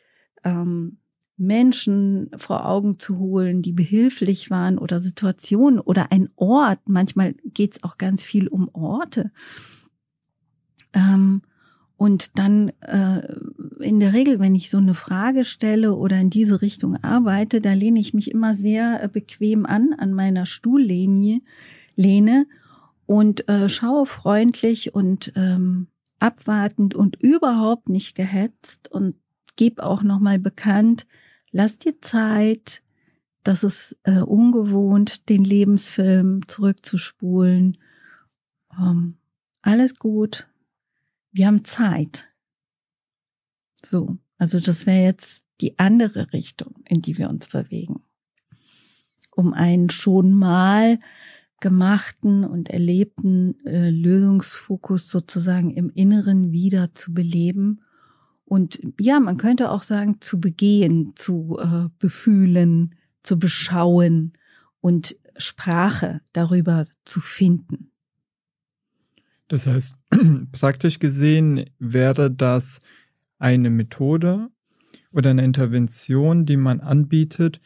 [0.45, 0.99] ähm,
[1.39, 6.79] Menschen vor Augen zu holen, die behilflich waren oder Situationen oder ein Ort.
[6.85, 9.31] Manchmal geht es auch ganz viel um Orte.
[10.93, 11.41] Ähm,
[11.95, 13.21] und dann äh,
[13.79, 17.73] in der Regel, wenn ich so eine Frage stelle oder in diese Richtung arbeite, da
[17.73, 21.41] lehne ich mich immer sehr äh, bequem an, an meiner Stuhllehne,
[21.95, 22.47] lehne
[23.05, 25.87] und äh, schaue freundlich und ähm,
[26.19, 29.15] abwartend und überhaupt nicht gehetzt und
[29.55, 31.05] gebe auch nochmal bekannt,
[31.51, 32.81] lass dir Zeit,
[33.43, 37.77] das ist äh, ungewohnt, den Lebensfilm zurückzuspulen.
[38.77, 39.17] Ähm,
[39.61, 40.47] alles gut,
[41.31, 42.29] wir haben Zeit.
[43.83, 48.03] So, also das wäre jetzt die andere Richtung, in die wir uns bewegen.
[49.35, 50.99] Um einen schon mal
[51.59, 57.81] gemachten und erlebten äh, Lösungsfokus sozusagen im Inneren wieder zu beleben
[58.49, 64.33] und ja, man könnte auch sagen, zu begehen, zu äh, befühlen, zu beschauen
[64.81, 67.91] und Sprache darüber zu finden.
[69.49, 69.95] Das heißt,
[70.51, 72.81] praktisch gesehen wäre das
[73.37, 74.49] eine Methode
[75.11, 77.61] oder eine Intervention, die man anbietet,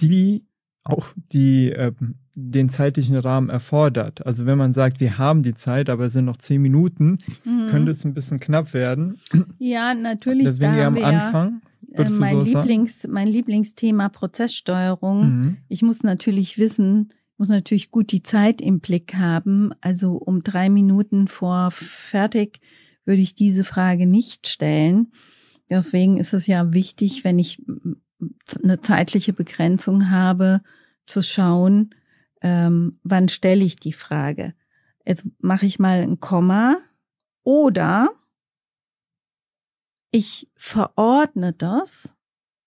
[0.00, 0.46] die
[0.88, 1.92] auch die, äh,
[2.34, 4.24] den zeitlichen Rahmen erfordert.
[4.26, 7.68] Also wenn man sagt, wir haben die Zeit, aber es sind noch zehn Minuten, mhm.
[7.68, 9.18] könnte es ein bisschen knapp werden.
[9.58, 10.44] Ja, natürlich.
[10.44, 11.62] Deswegen da am Anfang.
[11.90, 15.20] Ja, äh, mein, so Lieblings, mein Lieblingsthema Prozesssteuerung.
[15.20, 15.56] Mhm.
[15.68, 19.72] Ich muss natürlich wissen, muss natürlich gut die Zeit im Blick haben.
[19.80, 22.60] Also um drei Minuten vor fertig
[23.04, 25.08] würde ich diese Frage nicht stellen.
[25.70, 27.62] Deswegen ist es ja wichtig, wenn ich
[28.62, 30.62] eine zeitliche Begrenzung habe,
[31.08, 31.94] zu schauen,
[32.42, 34.54] ähm, wann stelle ich die Frage.
[35.04, 36.78] Jetzt mache ich mal ein Komma
[37.42, 38.10] oder
[40.10, 42.14] ich verordne das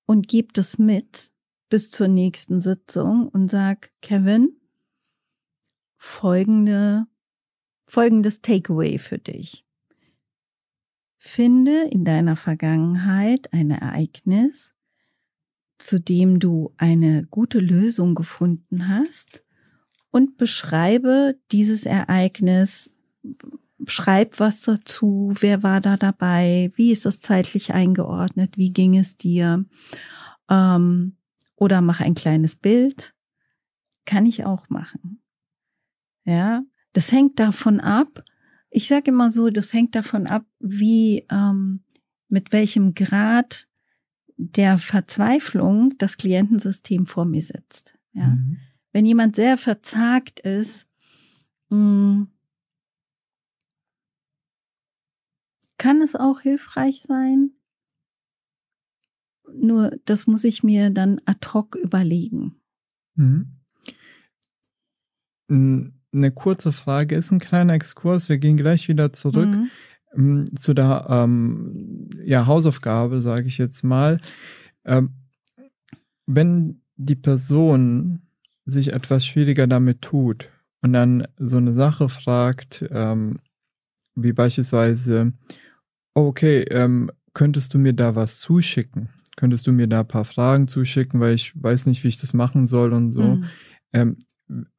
[0.05, 1.31] und gebe das mit
[1.69, 4.57] bis zur nächsten Sitzung und sag, Kevin,
[5.97, 7.07] folgende,
[7.85, 9.65] folgendes Takeaway für dich.
[11.17, 14.73] Finde in deiner Vergangenheit ein Ereignis,
[15.81, 19.43] zu dem du eine gute Lösung gefunden hast
[20.11, 22.93] und beschreibe dieses Ereignis,
[23.87, 29.15] schreib was dazu, wer war da dabei, wie ist es zeitlich eingeordnet, wie ging es
[29.15, 29.65] dir?
[30.49, 31.17] Ähm,
[31.55, 33.13] oder mach ein kleines Bild,
[34.05, 35.21] kann ich auch machen.
[36.25, 36.63] Ja,
[36.93, 38.23] das hängt davon ab.
[38.69, 41.83] Ich sage immer so, das hängt davon ab, wie ähm,
[42.27, 43.67] mit welchem Grad
[44.49, 47.97] der Verzweiflung das Klientensystem vor mir sitzt.
[48.13, 48.57] Ja, mhm.
[48.91, 50.87] wenn jemand sehr verzagt ist,
[51.69, 52.27] mh, mm,
[55.77, 57.51] kann es auch hilfreich sein.
[59.53, 62.55] Nur das muss ich mir dann ad hoc überlegen.
[63.15, 63.61] Mhm
[66.13, 68.29] eine kurze Frage, ist ein kleiner Exkurs.
[68.29, 69.69] Wir gehen gleich wieder zurück mhm.
[70.15, 74.19] Ähm, zu der ähm, ja, Hausaufgabe, sage ich jetzt mal.
[74.85, 75.11] Ähm,
[76.25, 78.21] wenn die Person
[78.65, 80.49] sich etwas schwieriger damit tut
[80.81, 83.39] und dann so eine Sache fragt, ähm,
[84.15, 85.33] wie beispielsweise,
[86.13, 89.09] okay, ähm, könntest du mir da was zuschicken?
[89.37, 92.33] Könntest du mir da ein paar Fragen zuschicken, weil ich weiß nicht, wie ich das
[92.33, 93.35] machen soll und so.
[93.35, 93.45] Mhm.
[93.93, 94.17] Ähm,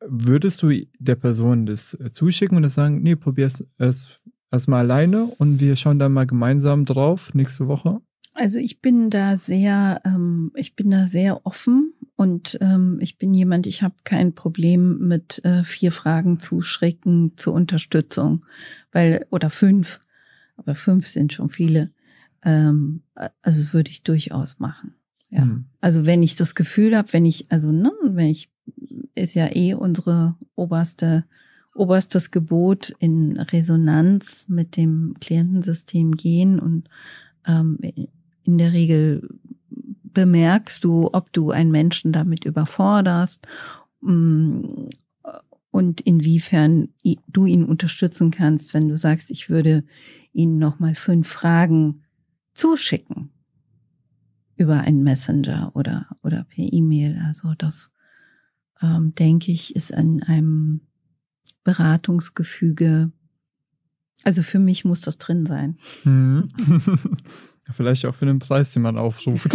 [0.07, 4.21] Würdest du der Person das äh, zuschicken und das sagen, nee, probier es
[4.53, 8.01] erstmal alleine und wir schauen dann mal gemeinsam drauf nächste Woche?
[8.35, 13.35] Also ich bin da sehr, ähm, ich bin da sehr offen und ähm, ich bin
[13.35, 18.47] jemand, ich habe kein Problem mit äh, vier Fragen zuschicken zur Unterstützung,
[18.91, 20.01] weil oder fünf,
[20.57, 21.91] aber fünf sind schon viele.
[22.43, 23.03] Ähm,
[23.43, 24.95] also das würde ich durchaus machen.
[25.29, 25.43] Ja.
[25.43, 25.67] Hm.
[25.81, 28.51] Also wenn ich das Gefühl habe, wenn ich, also ne, wenn ich
[29.15, 31.25] ist ja eh unsere oberste,
[31.75, 36.89] oberstes Gebot in Resonanz mit dem Klientensystem gehen und
[37.47, 37.79] ähm,
[38.45, 39.29] in der Regel
[39.69, 43.47] bemerkst du, ob du einen Menschen damit überforderst
[44.01, 44.89] mm,
[45.71, 46.89] und inwiefern
[47.29, 49.85] du ihn unterstützen kannst, wenn du sagst, ich würde
[50.33, 52.03] ihnen nochmal fünf Fragen
[52.53, 53.31] zuschicken
[54.57, 57.23] über einen Messenger oder, oder per E-Mail.
[57.27, 57.91] Also das
[58.83, 60.83] ähm, denke ich, ist in einem
[61.65, 63.13] Beratungsgefüge,
[64.25, 65.77] also für mich muss das drin sein.
[66.05, 66.49] Mhm.
[67.71, 69.55] Vielleicht auch für den Preis, den man aufruft.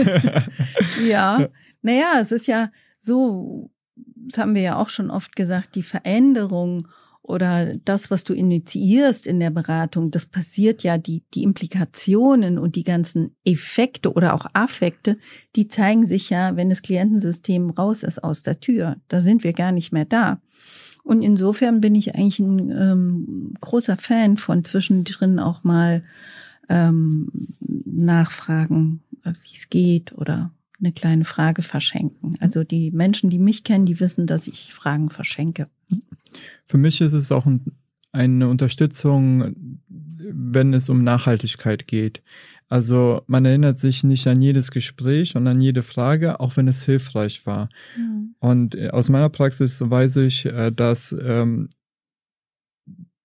[1.08, 1.50] ja,
[1.82, 6.88] naja, es ist ja so, das haben wir ja auch schon oft gesagt, die Veränderung
[7.22, 12.78] oder das, was du initiierst in der Beratung, das passiert ja, die, die Implikationen und
[12.78, 15.18] die ganzen Effekte oder auch Affekte,
[15.58, 18.96] die zeigen sich ja, wenn das Klientensystem raus ist aus der Tür.
[19.10, 20.42] Da sind wir gar nicht mehr da.
[21.08, 26.04] Und insofern bin ich eigentlich ein ähm, großer Fan von zwischendrin auch mal
[26.68, 27.30] ähm,
[27.62, 32.36] nachfragen, äh, wie es geht oder eine kleine Frage verschenken.
[32.42, 35.70] Also die Menschen, die mich kennen, die wissen, dass ich Fragen verschenke.
[36.66, 37.72] Für mich ist es auch ein,
[38.12, 42.22] eine Unterstützung, wenn es um Nachhaltigkeit geht.
[42.70, 46.84] Also man erinnert sich nicht an jedes Gespräch und an jede Frage, auch wenn es
[46.84, 47.70] hilfreich war.
[47.98, 48.36] Mhm.
[48.40, 51.70] Und äh, aus meiner Praxis weiß ich, äh, dass ähm,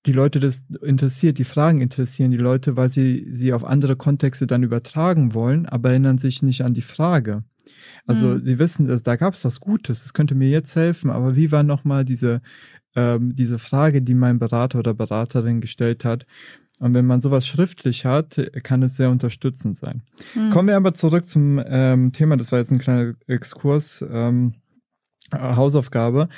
[0.07, 4.47] die Leute das interessiert, die Fragen interessieren die Leute, weil sie sie auf andere Kontexte
[4.47, 7.45] dann übertragen wollen, aber erinnern sich nicht an die Frage.
[8.07, 8.45] Also mhm.
[8.45, 11.53] sie wissen, dass, da gab es was Gutes, das könnte mir jetzt helfen, aber wie
[11.53, 12.43] war nochmal diese,
[12.97, 16.27] ähm, diese Frage, die mein Berater oder Beraterin gestellt hat?
[16.83, 20.03] Und wenn man sowas schriftlich hat, kann es sehr unterstützend sein.
[20.35, 20.51] Mhm.
[20.51, 24.55] Kommen wir aber zurück zum ähm, Thema, das war jetzt ein kleiner Exkurs, ähm,
[25.33, 26.29] Hausaufgabe.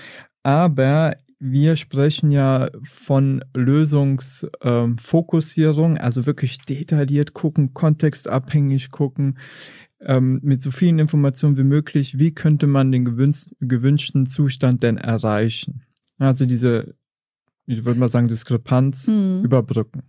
[0.42, 9.38] Aber wir sprechen ja von Lösungsfokussierung, ähm, also wirklich detailliert gucken, kontextabhängig gucken,
[10.00, 15.84] ähm, mit so vielen Informationen wie möglich, wie könnte man den gewünschten Zustand denn erreichen?
[16.18, 16.96] Also diese,
[17.64, 19.42] ich würde mal sagen, Diskrepanz hm.
[19.42, 20.02] überbrücken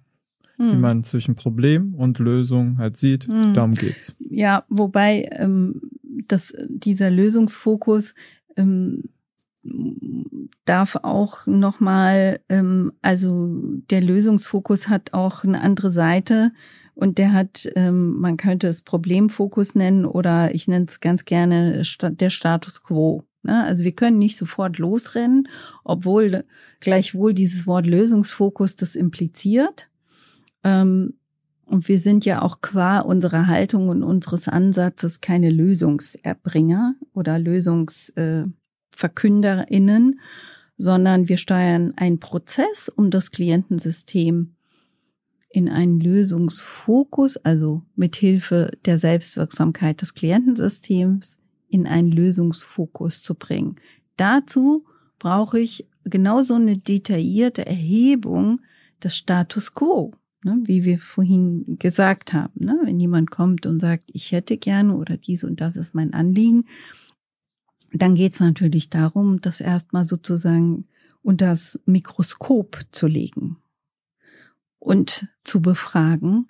[0.58, 0.72] hm.
[0.72, 3.28] die man zwischen Problem und Lösung halt sieht.
[3.28, 3.54] Hm.
[3.54, 4.16] Darum geht's.
[4.20, 5.82] Ja, wobei ähm,
[6.28, 8.16] das, dieser Lösungsfokus
[8.56, 9.04] ähm,
[10.66, 13.50] darf auch nochmal, ähm, also
[13.90, 16.52] der Lösungsfokus hat auch eine andere Seite
[16.96, 21.84] und der hat, ähm, man könnte es Problemfokus nennen oder ich nenne es ganz gerne
[21.84, 23.24] der Status quo.
[23.44, 23.64] Ne?
[23.64, 25.48] Also wir können nicht sofort losrennen,
[25.84, 26.46] obwohl
[26.80, 29.90] gleichwohl dieses Wort Lösungsfokus das impliziert.
[30.66, 31.14] Ähm,
[31.68, 40.14] und wir sind ja auch qua unserer Haltung und unseres Ansatzes keine Lösungserbringer oder Lösungsverkünderinnen,
[40.14, 40.18] äh,
[40.78, 44.56] sondern wir steuern einen Prozess, um das Klientensystem
[45.50, 51.40] in einen Lösungsfokus, also mit Hilfe der Selbstwirksamkeit des Klientensystems,
[51.70, 53.78] in einen Lösungsfokus zu bringen.
[54.18, 54.86] Dazu
[55.18, 58.60] brauche ich genauso eine detaillierte Erhebung
[59.02, 60.12] des Status quo
[60.46, 62.54] ne, wie wir vorhin gesagt haben.
[62.64, 62.80] Ne?
[62.84, 66.66] Wenn jemand kommt und sagt, ich hätte gerne oder dies und das ist mein Anliegen,
[67.92, 70.86] dann geht es natürlich darum, das erstmal sozusagen
[71.22, 73.58] unter das Mikroskop zu legen
[74.80, 76.48] und zu befragen,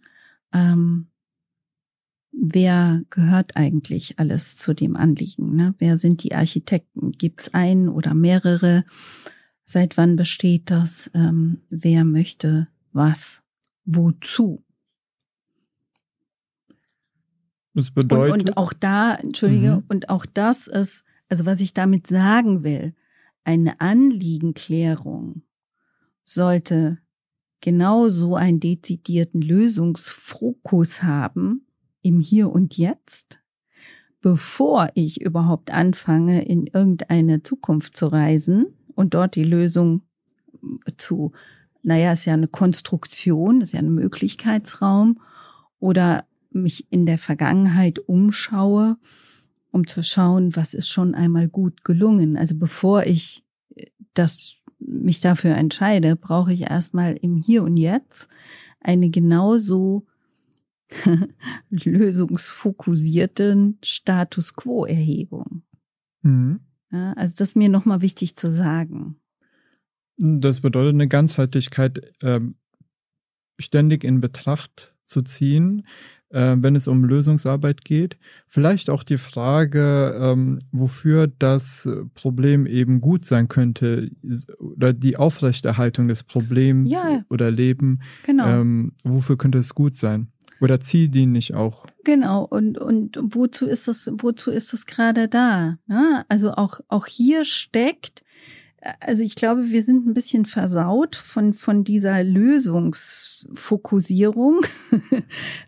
[0.51, 1.07] ähm,
[2.31, 5.55] wer gehört eigentlich alles zu dem Anliegen?
[5.55, 5.73] Ne?
[5.77, 7.13] Wer sind die Architekten?
[7.13, 8.83] Gibt es einen oder mehrere?
[9.63, 11.09] Seit wann besteht das?
[11.13, 13.44] Ähm, wer möchte was?
[13.85, 14.63] Wozu.
[17.73, 18.33] Das bedeutet.
[18.33, 19.83] Und, und auch da, entschuldige, mhm.
[19.89, 22.95] und auch das ist, also was ich damit sagen will,
[23.43, 25.43] eine Anliegenklärung
[26.23, 26.99] sollte
[27.61, 31.65] genau so einen dezidierten Lösungsfokus haben
[32.01, 33.39] im Hier und Jetzt,
[34.21, 40.01] bevor ich überhaupt anfange, in irgendeine Zukunft zu reisen und dort die Lösung
[40.97, 41.33] zu
[41.85, 45.19] naja, ist ja eine Konstruktion, ist ja ein Möglichkeitsraum
[45.77, 48.97] oder mich in der Vergangenheit umschaue,
[49.71, 52.37] um zu schauen, was ist schon einmal gut gelungen.
[52.37, 53.43] Also bevor ich
[53.75, 58.29] äh, das mich dafür entscheide, brauche ich erstmal im Hier und Jetzt
[58.79, 60.07] eine genauso
[61.69, 65.61] lösungsfokussierten Status Quo Erhebung.
[66.23, 66.61] Mhm.
[66.91, 69.17] Ja, also das ist mir nochmal wichtig zu sagen.
[70.17, 72.39] Das bedeutet eine Ganzheitlichkeit äh,
[73.59, 75.85] ständig in Betracht zu ziehen,
[76.29, 78.17] äh, wenn es um Lösungsarbeit geht.
[78.47, 84.11] Vielleicht auch die Frage, ähm, wofür das Problem eben gut sein könnte
[84.59, 88.01] oder die Aufrechterhaltung des Problems ja, oder Leben.
[88.25, 88.47] Genau.
[88.47, 90.31] Ähm, wofür könnte es gut sein?
[90.61, 91.85] Oder zieldienlich auch.
[92.05, 95.77] Genau, und, und wozu ist das, wozu ist das gerade da?
[95.85, 96.25] Ne?
[96.29, 98.24] Also auch, auch hier steckt
[98.99, 104.61] also ich glaube, wir sind ein bisschen versaut von, von dieser Lösungsfokussierung.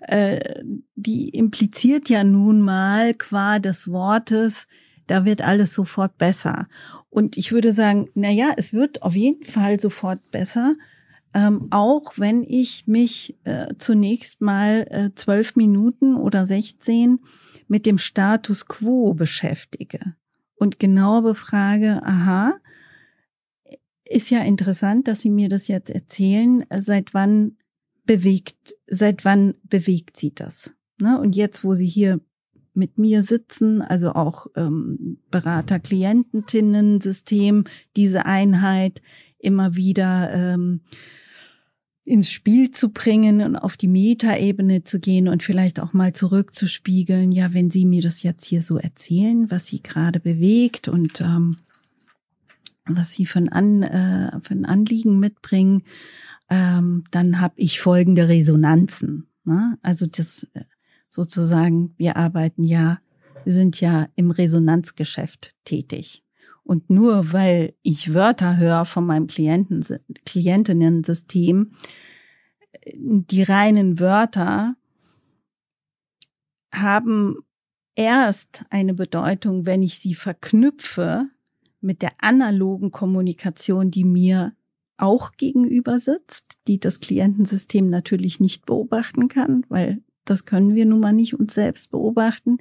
[0.02, 0.64] Äh,
[0.96, 4.68] die impliziert ja nun mal qua des Wortes,
[5.06, 6.70] da wird alles sofort besser.
[7.10, 10.76] Und ich würde sagen, na ja, es wird auf jeden Fall sofort besser,
[11.34, 17.20] ähm, auch wenn ich mich äh, zunächst mal äh, zwölf Minuten oder sechzehn
[17.68, 20.16] mit dem Status quo beschäftige
[20.56, 22.54] und genau befrage, aha,
[24.10, 26.64] ist ja interessant, dass Sie mir das jetzt erzählen.
[26.78, 27.58] Seit wann
[28.06, 30.74] bewegt, seit wann bewegt Sie das?
[31.00, 31.20] Ne?
[31.20, 32.20] Und jetzt, wo Sie hier
[32.74, 39.02] mit mir sitzen, also auch ähm, Berater-Kliententinnen-System, diese Einheit
[39.40, 40.82] immer wieder ähm,
[42.04, 47.34] ins Spiel zu bringen und auf die Metaebene zu gehen und vielleicht auch mal zurückzuspiegeln,
[47.34, 51.58] ja, wenn Sie mir das jetzt hier so erzählen, was Sie gerade bewegt und ähm,
[52.88, 55.84] was Sie für ein, An, äh, für ein Anliegen mitbringen,
[56.50, 59.28] ähm, dann habe ich folgende Resonanzen.
[59.44, 59.78] Ne?
[59.82, 60.64] Also das äh,
[61.10, 63.00] sozusagen, wir arbeiten ja,
[63.44, 66.24] wir sind ja im Resonanzgeschäft tätig.
[66.64, 69.86] Und nur weil ich Wörter höre von meinem Klienten,
[70.26, 71.72] Klientinnen-System,
[72.94, 74.76] die reinen Wörter
[76.74, 77.38] haben
[77.96, 81.30] erst eine Bedeutung, wenn ich sie verknüpfe
[81.82, 84.54] mit der analogen Kommunikation, die mir
[84.98, 91.00] auch gegenüber sitzt, die das Klientensystem natürlich nicht beobachten kann, weil das können wir nun
[91.00, 92.58] mal nicht uns selbst beobachten.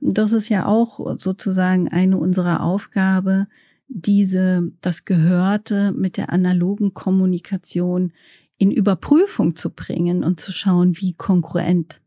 [0.00, 3.48] Das ist ja auch sozusagen eine unserer Aufgabe,
[3.88, 8.12] diese, das Gehörte mit der analogen Kommunikation
[8.56, 12.00] in Überprüfung zu bringen und zu schauen, wie konkurrent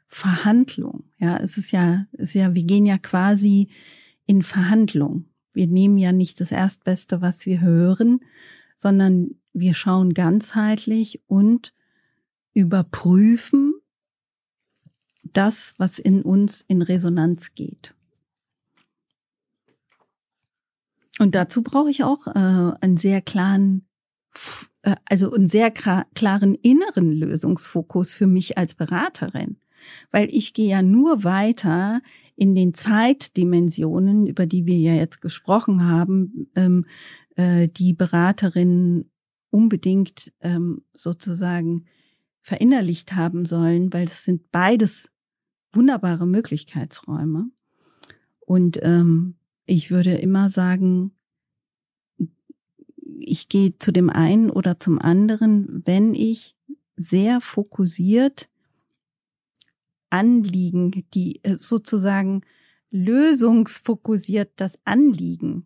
[0.08, 1.04] Verhandlung.
[1.20, 3.70] Ja, es ist ja, es ist ja, wir gehen ja quasi
[4.26, 5.26] in Verhandlung.
[5.54, 8.22] Wir nehmen ja nicht das Erstbeste, was wir hören,
[8.78, 11.74] sondern wir schauen ganzheitlich und
[12.54, 13.74] überprüfen
[15.24, 17.94] das, was in uns in Resonanz geht.
[21.20, 23.88] Und dazu brauche ich auch äh, einen sehr klaren,
[24.84, 29.58] äh, also einen sehr klaren inneren Lösungsfokus für mich als Beraterin.
[30.12, 32.02] Weil ich gehe ja nur weiter
[32.36, 36.86] in den Zeitdimensionen, über die wir ja jetzt gesprochen haben, ähm,
[37.36, 39.10] äh, die Beraterinnen
[39.50, 41.86] unbedingt ähm, sozusagen
[42.42, 45.10] verinnerlicht haben sollen, weil es sind beides
[45.74, 47.50] wunderbare Möglichkeitsräume.
[48.40, 51.12] Und ähm, ich würde immer sagen,
[53.20, 56.56] ich gehe zu dem einen oder zum anderen, wenn ich
[56.96, 58.50] sehr fokussiert
[60.10, 62.42] Anliegen, die äh, sozusagen
[62.92, 65.66] lösungsfokussiert das Anliegen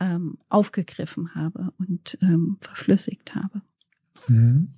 [0.00, 3.62] ähm, aufgegriffen habe und ähm, verflüssigt habe.
[4.28, 4.68] Mhm.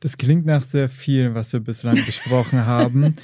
[0.00, 3.14] Das klingt nach sehr viel, was wir bislang besprochen haben.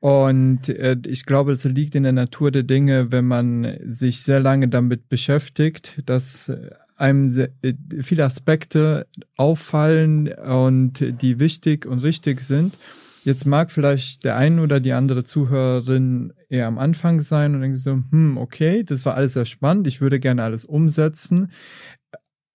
[0.00, 4.40] Und äh, ich glaube, es liegt in der Natur der Dinge, wenn man sich sehr
[4.40, 6.52] lange damit beschäftigt, dass
[6.96, 9.06] einem sehr, äh, viele Aspekte
[9.36, 12.76] auffallen und die wichtig und richtig sind.
[13.24, 17.78] Jetzt mag vielleicht der ein oder die andere Zuhörerin eher am Anfang sein und denkt
[17.78, 21.50] so, hm, okay, das war alles sehr spannend, ich würde gerne alles umsetzen,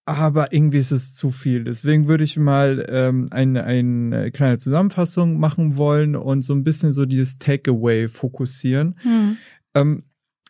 [0.05, 1.63] aber irgendwie ist es zu viel.
[1.63, 6.93] Deswegen würde ich mal ähm, eine, eine kleine Zusammenfassung machen wollen und so ein bisschen
[6.93, 8.95] so dieses Takeaway fokussieren.
[9.01, 9.37] Hm.
[9.73, 10.03] Ähm,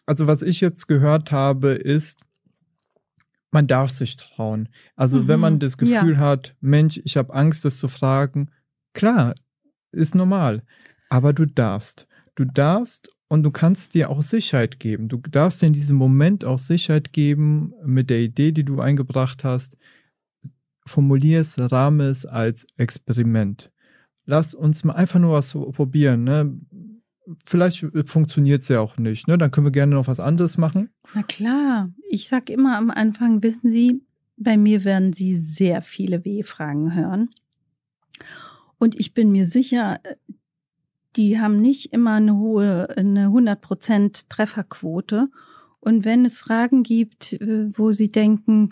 [0.06, 2.20] also was ich jetzt gehört habe, ist,
[3.52, 4.70] man darf sich trauen.
[4.96, 5.28] Also mhm.
[5.28, 6.18] wenn man das Gefühl ja.
[6.18, 8.52] hat, Mensch, ich habe Angst, das zu fragen,
[8.94, 9.34] klar,
[9.92, 10.64] ist normal.
[11.10, 12.08] Aber du darfst.
[12.36, 15.08] Du darfst und du kannst dir auch Sicherheit geben.
[15.08, 19.44] Du darfst dir in diesem Moment auch Sicherheit geben mit der Idee, die du eingebracht
[19.44, 19.78] hast.
[20.88, 23.72] Formulier es, rahme es als Experiment.
[24.26, 26.24] Lass uns mal einfach nur was probieren.
[26.24, 26.60] Ne?
[27.46, 29.28] Vielleicht funktioniert es ja auch nicht.
[29.28, 29.38] Ne?
[29.38, 30.90] Dann können wir gerne noch was anderes machen.
[31.14, 31.92] Na klar.
[32.10, 34.02] Ich sag immer am Anfang, wissen Sie,
[34.38, 37.30] bei mir werden Sie sehr viele W-Fragen hören.
[38.80, 40.00] Und ich bin mir sicher,
[41.16, 45.30] die haben nicht immer eine hohe, eine 100% Trefferquote.
[45.80, 48.72] Und wenn es Fragen gibt, äh, wo sie denken,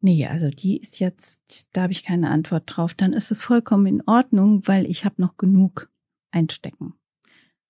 [0.00, 3.86] nee, also die ist jetzt, da habe ich keine Antwort drauf, dann ist es vollkommen
[3.86, 5.90] in Ordnung, weil ich habe noch genug
[6.30, 6.94] einstecken.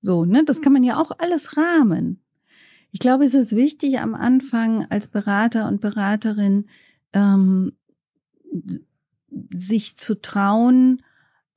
[0.00, 2.22] So, ne, das kann man ja auch alles rahmen.
[2.92, 6.66] Ich glaube, es ist wichtig am Anfang als Berater und Beraterin
[7.12, 7.72] ähm,
[9.54, 11.02] sich zu trauen,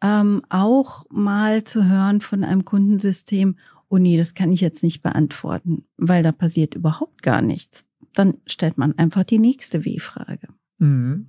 [0.01, 3.57] ähm, auch mal zu hören von einem Kundensystem,
[3.89, 7.85] oh nee, das kann ich jetzt nicht beantworten, weil da passiert überhaupt gar nichts.
[8.13, 10.47] Dann stellt man einfach die nächste W-Frage.
[10.77, 11.27] Mhm.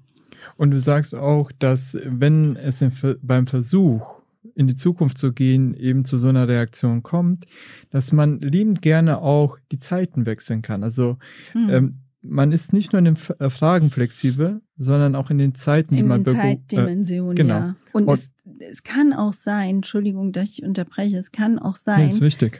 [0.57, 2.85] Und du sagst auch, dass wenn es
[3.23, 4.21] beim Versuch
[4.55, 7.47] in die Zukunft zu gehen, eben zu so einer Reaktion kommt,
[7.91, 10.83] dass man liebend gerne auch die Zeiten wechseln kann.
[10.83, 11.19] Also
[11.55, 11.71] mhm.
[11.71, 15.95] ähm, man ist nicht nur in den äh, Fragen flexibel, sondern auch in den Zeiten,
[15.95, 17.55] in die man den Zeitdimensionen, äh, genau.
[17.55, 17.77] ja.
[17.93, 18.31] Und, Und es,
[18.61, 22.11] es, kann auch sein, Entschuldigung, dass ich unterbreche, es kann auch sein,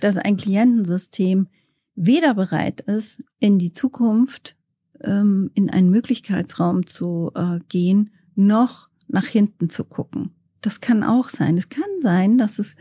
[0.01, 1.49] dass ein Klientensystem
[1.95, 4.57] weder bereit ist, in die Zukunft
[5.05, 10.31] ähm, in einen Möglichkeitsraum zu äh, gehen, noch nach hinten zu gucken.
[10.61, 11.57] Das kann auch sein.
[11.57, 12.77] Es kann sein, dass es,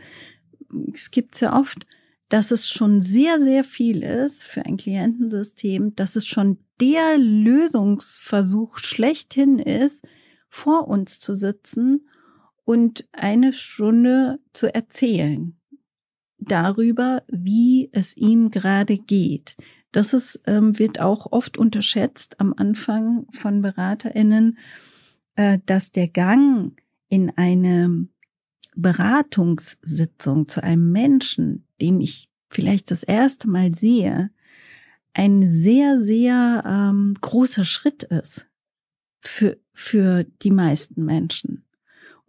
[0.92, 1.86] es gibt ja oft,
[2.28, 8.78] dass es schon sehr, sehr viel ist für ein Klientensystem, dass es schon der Lösungsversuch
[8.78, 10.06] schlechthin ist,
[10.48, 12.06] vor uns zu sitzen
[12.70, 15.58] und eine Stunde zu erzählen
[16.38, 19.56] darüber, wie es ihm gerade geht.
[19.90, 24.56] Das ist, ähm, wird auch oft unterschätzt am Anfang von BeraterInnen,
[25.34, 28.06] äh, dass der Gang in eine
[28.76, 34.30] Beratungssitzung zu einem Menschen, den ich vielleicht das erste Mal sehe,
[35.12, 38.48] ein sehr, sehr ähm, großer Schritt ist
[39.20, 41.64] für, für die meisten Menschen.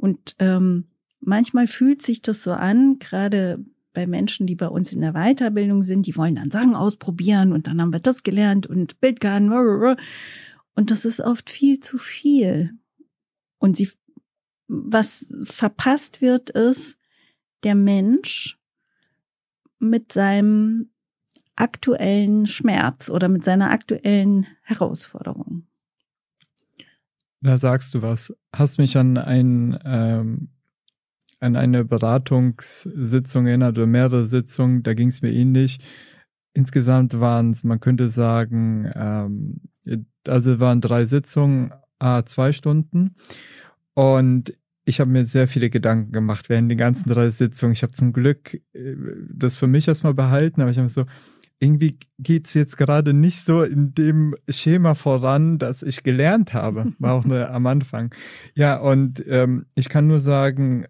[0.02, 0.86] Und ähm,
[1.20, 5.84] manchmal fühlt sich das so an, gerade bei Menschen, die bei uns in der Weiterbildung
[5.84, 9.52] sind, die wollen dann Sachen ausprobieren und dann haben wir das gelernt und Bildgarten.
[10.74, 12.72] Und das ist oft viel zu viel.
[13.60, 13.92] Und sie,
[14.68, 16.98] was verpasst wird, ist
[17.64, 18.58] der Mensch
[19.78, 20.90] mit seinem
[21.56, 25.68] aktuellen Schmerz oder mit seiner aktuellen Herausforderung.
[27.42, 28.36] Da sagst du was.
[28.54, 30.50] Hast mich an ein ähm,
[31.42, 35.80] an eine Beratungssitzung erinnert oder mehrere Sitzungen, da ging es mir ähnlich.
[36.54, 39.62] Insgesamt waren es, man könnte sagen, ähm,
[40.28, 43.16] also waren drei Sitzungen, a zwei Stunden.
[43.96, 44.54] Und
[44.86, 47.74] ich habe mir sehr viele Gedanken gemacht während den ganzen drei Sitzungen.
[47.74, 48.96] Ich habe zum Glück äh,
[49.34, 51.06] das für mich erstmal behalten, aber ich habe so,
[51.62, 56.94] irgendwie geht's jetzt gerade nicht so in dem Schema voran, das ich gelernt habe.
[57.00, 58.14] War auch nur am Anfang.
[58.56, 60.88] Ja, und ähm, ich kann nur sagen,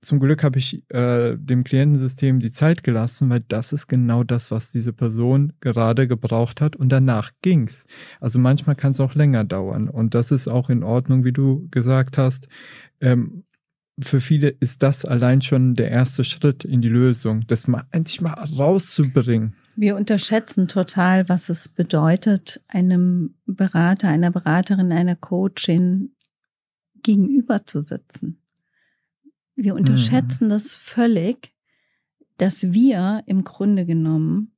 [0.00, 4.50] zum Glück habe ich äh, dem Klientensystem die Zeit gelassen, weil das ist genau das,
[4.50, 7.86] was diese Person gerade gebraucht hat und danach ging's.
[8.20, 11.68] Also manchmal kann es auch länger dauern und das ist auch in Ordnung, wie du
[11.70, 12.48] gesagt hast.
[13.00, 13.44] Ähm,
[14.00, 18.20] für viele ist das allein schon der erste Schritt in die Lösung, das mal endlich
[18.20, 19.56] mal rauszubringen.
[19.80, 26.16] Wir unterschätzen total, was es bedeutet, einem Berater, einer Beraterin, einer Coachin
[27.04, 28.42] gegenüber zu sitzen.
[29.54, 30.48] Wir unterschätzen mhm.
[30.48, 31.54] das völlig,
[32.38, 34.50] dass wir im Grunde genommen,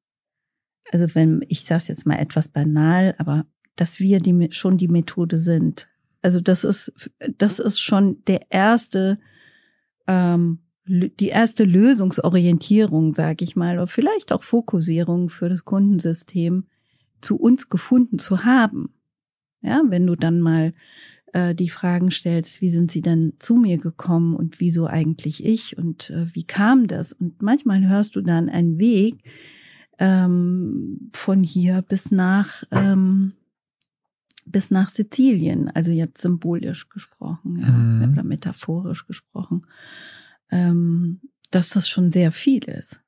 [0.91, 3.45] also wenn ich sage jetzt mal etwas banal, aber
[3.77, 5.91] dass wir die schon die Methode sind.
[6.23, 9.19] Also das ist das ist schon der erste
[10.07, 10.61] ähm,
[10.91, 16.65] die erste Lösungsorientierung, sage ich mal, oder vielleicht auch Fokussierung für das Kundensystem
[17.21, 18.95] zu uns gefunden zu haben.
[19.63, 20.73] Ja, wenn du dann mal
[21.33, 25.79] äh, die Fragen stellst, wie sind sie denn zu mir gekommen und wieso eigentlich ich
[25.79, 27.13] und äh, wie kam das?
[27.13, 29.23] Und manchmal hörst du dann einen Weg
[29.99, 33.35] ähm, von hier bis nach ähm,
[34.47, 38.13] bis nach Sizilien, also jetzt symbolisch gesprochen ja, mhm.
[38.13, 39.67] oder metaphorisch gesprochen,
[40.51, 41.21] ähm,
[41.51, 43.03] dass das schon sehr viel ist.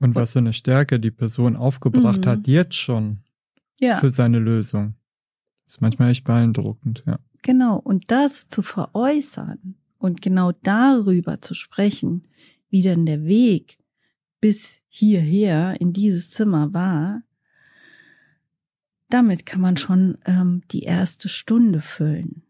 [0.00, 2.26] Und was für eine Stärke die Person aufgebracht mhm.
[2.26, 3.20] hat, jetzt schon
[3.80, 3.96] ja.
[3.96, 4.94] für seine Lösung.
[5.66, 7.18] Ist manchmal echt beeindruckend, ja.
[7.42, 12.22] Genau, und das zu veräußern und genau darüber zu sprechen,
[12.68, 13.78] wie denn der Weg
[14.40, 17.22] bis hierher in dieses Zimmer war,
[19.08, 22.42] damit kann man schon ähm, die erste Stunde füllen.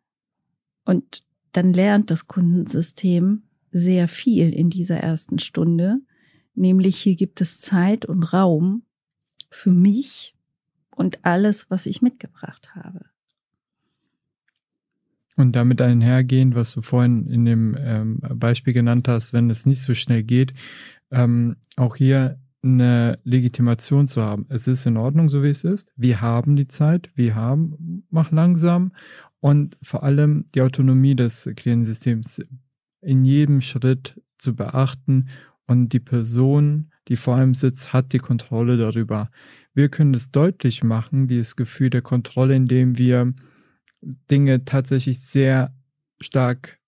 [0.85, 6.01] Und dann lernt das Kundensystem sehr viel in dieser ersten Stunde,
[6.55, 8.83] nämlich hier gibt es Zeit und Raum
[9.51, 10.35] für mich
[10.91, 13.07] und alles, was ich mitgebracht habe.
[15.37, 19.81] Und damit einhergehend, was du vorhin in dem ähm, Beispiel genannt hast, wenn es nicht
[19.81, 20.53] so schnell geht,
[21.13, 24.47] ähm, auch hier eine Legitimation zu haben.
[24.49, 25.93] Es ist in Ordnung, so wie es ist.
[25.97, 28.93] Wir haben die Zeit, wir haben, mach langsam
[29.39, 32.43] und vor allem die Autonomie des Klientensystems
[33.01, 35.29] in jedem Schritt zu beachten
[35.67, 39.31] und die Person, die vor einem sitzt, hat die Kontrolle darüber.
[39.75, 43.33] Wir können es deutlich machen, dieses Gefühl der Kontrolle, indem wir
[44.31, 45.75] Dinge tatsächlich sehr
[46.21, 46.79] stark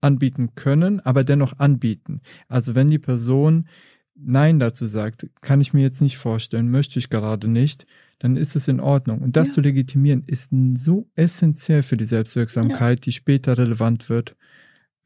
[0.00, 2.20] anbieten können, aber dennoch anbieten.
[2.48, 3.68] Also wenn die Person
[4.14, 7.86] Nein dazu sagt, kann ich mir jetzt nicht vorstellen, möchte ich gerade nicht,
[8.18, 9.20] dann ist es in Ordnung.
[9.22, 9.54] Und das Ja.
[9.54, 14.36] zu legitimieren ist so essentiell für die Selbstwirksamkeit, die später relevant wird.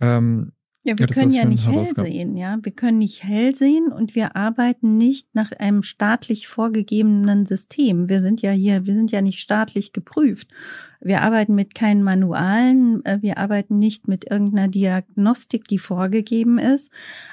[0.01, 0.53] Ähm,
[0.87, 2.59] Ja, wir Ja, können ja nicht hell sehen, ja.
[2.63, 8.11] Wir können nicht hell sehen und wir arbeiten nicht nach einem staatlich vorgegebenen System.
[8.11, 10.49] Wir sind ja hier, wir sind ja nicht staatlich geprüft.
[11.01, 16.91] Wir arbeiten mit keinen Manualen, äh, wir arbeiten nicht mit irgendeiner Diagnostik, die vorgegeben ist.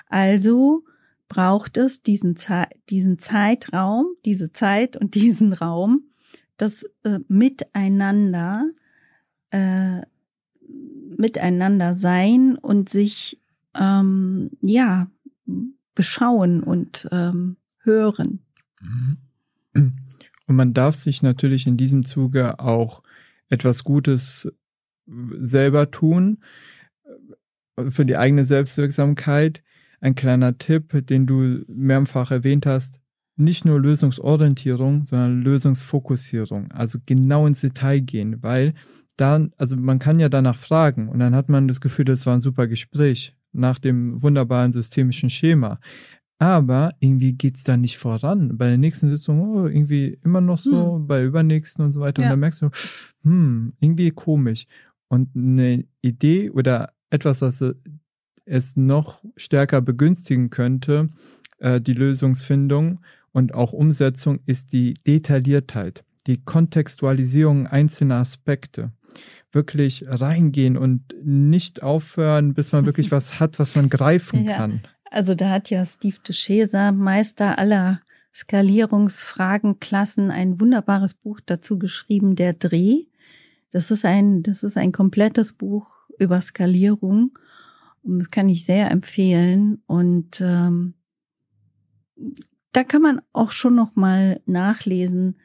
[0.08, 0.86] Also
[1.28, 6.04] braucht es diesen, Zei diesen Zeitraum, diese Zeit und diesen Raum,
[6.58, 8.70] das äh, Miteinander
[9.50, 10.02] äh,
[11.18, 13.42] miteinander sein und sich
[13.76, 15.10] ähm, ja
[15.96, 18.40] beschauen und ähm, hören.
[19.74, 23.04] Und man darf sich natürlich in diesem Zuge auch
[23.50, 24.52] etwas Gutes
[25.40, 26.40] selber tun
[27.90, 29.64] für die eigene Selbstwirksamkeit.
[30.00, 33.00] Ein kleiner Tipp, den du mehrfach erwähnt hast,
[33.36, 36.72] nicht nur Lösungsorientierung, sondern Lösungsfokussierung.
[36.72, 38.74] Also genau ins Detail gehen, weil
[39.18, 42.34] dann, also man kann ja danach fragen und dann hat man das Gefühl, das war
[42.34, 45.80] ein super Gespräch nach dem wunderbaren systemischen Schema.
[46.40, 48.58] Aber irgendwie geht's da nicht voran.
[48.58, 52.24] Bei der nächsten Sitzung, oh, irgendwie immer noch so, bei der übernächsten und so weiter.
[52.24, 52.28] Ja.
[52.28, 52.70] Und dann merkst du,
[53.24, 54.66] hm, irgendwie komisch.
[55.08, 57.76] Und eine Idee oder etwas, was äh,
[58.46, 61.10] es noch stärker begünstigen könnte,
[61.60, 63.02] äh, die Lösungsfindung
[63.32, 68.92] und auch Umsetzung, ist die Detailliertheit, die Kontextualisierung einzelner Aspekte.
[69.52, 74.58] Wirklich reingehen und nicht aufhören, bis man wirklich was hat, was man greifen Ja.
[74.58, 74.82] kann.
[75.10, 78.00] Also da hat ja Steve DeShazer, Meister aller
[78.34, 83.06] Skalierungsfragenklassen, ein wunderbares Buch dazu geschrieben, der Dreh.
[83.72, 85.88] Das ist ein, das ist ein komplettes Buch
[86.18, 87.38] über Skalierung.
[88.04, 89.82] Und das kann ich sehr empfehlen.
[89.86, 90.94] Und ähm,
[92.72, 95.38] da kann man auch schon noch mal nachlesen,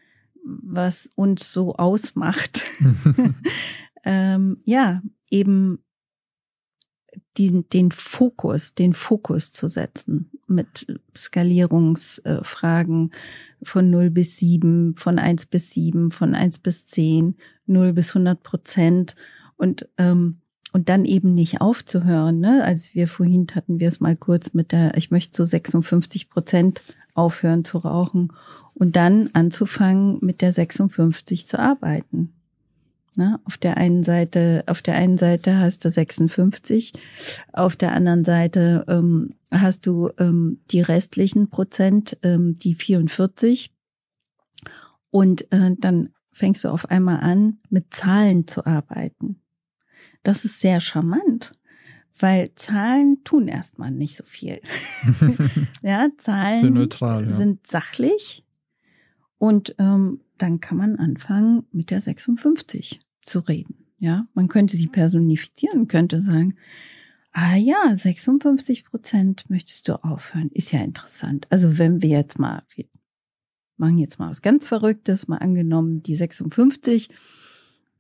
[0.45, 2.63] was uns so ausmacht.
[4.07, 5.81] ähm, ja, eben
[7.37, 13.13] den, den Fokus, den Fokus zu setzen mit Skalierungsfragen
[13.63, 17.37] von 0 bis 7, von 1 bis 7, von 1 bis 10,
[17.67, 19.17] 0 bis 100 Prozent
[19.57, 20.39] und, ähm,
[20.73, 22.39] und dann eben nicht aufzuhören.
[22.41, 22.63] Ne?
[22.65, 26.83] Als wir vorhin hatten wir es mal kurz mit der, ich möchte zu 56 Prozent
[27.15, 28.33] aufhören zu rauchen
[28.75, 32.36] und dann anzufangen mit der 56 zu arbeiten.
[33.17, 33.41] Ne?
[33.45, 36.93] Auf der einen Seite, auf der einen Seite hast du 56,
[37.53, 43.73] auf der anderen Seite ähm, hast du ähm, die restlichen Prozent, ähm, die 44.
[45.11, 49.41] Und äh, dann fängst du auf einmal an, mit Zahlen zu arbeiten.
[50.23, 51.53] Das ist sehr charmant,
[52.19, 54.61] weil Zahlen tun erstmal nicht so viel.
[55.83, 57.37] ja, Zahlen Sehr neutral, ja.
[57.37, 58.45] sind sachlich
[59.39, 63.87] und ähm, dann kann man anfangen, mit der 56 zu reden.
[63.99, 66.57] Ja, man könnte sie personifizieren, könnte sagen,
[67.33, 70.51] ah ja, 56 Prozent möchtest du aufhören.
[70.53, 71.47] Ist ja interessant.
[71.51, 72.87] Also wenn wir jetzt mal, wir
[73.77, 77.09] machen jetzt mal was ganz Verrücktes, mal angenommen, die 56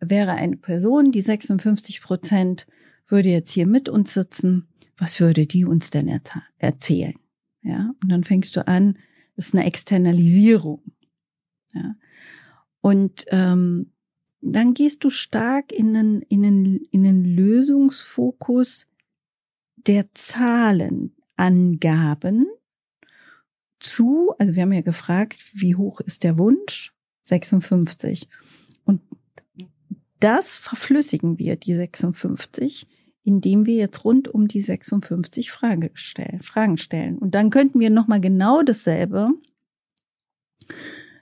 [0.00, 2.66] wäre eine Person, die 56 Prozent
[3.06, 4.68] würde jetzt hier mit uns sitzen.
[4.98, 6.20] Was würde die uns denn
[6.58, 7.14] erzählen?
[7.62, 8.98] Ja, und dann fängst du an,
[9.34, 10.82] das ist eine Externalisierung.
[11.74, 11.94] Ja.
[12.80, 13.92] Und ähm,
[14.40, 18.88] dann gehst du stark in den, in den, in den Lösungsfokus
[19.76, 22.46] der Zahlenangaben
[23.80, 26.94] zu, also wir haben ja gefragt, wie hoch ist der Wunsch?
[27.22, 28.28] 56.
[28.84, 29.02] Und
[30.20, 32.86] das verflüssigen wir, die 56,
[33.24, 37.18] indem wir jetzt rund um die 56 Frage stellen, Fragen stellen.
[37.18, 39.30] Und dann könnten wir nochmal genau dasselbe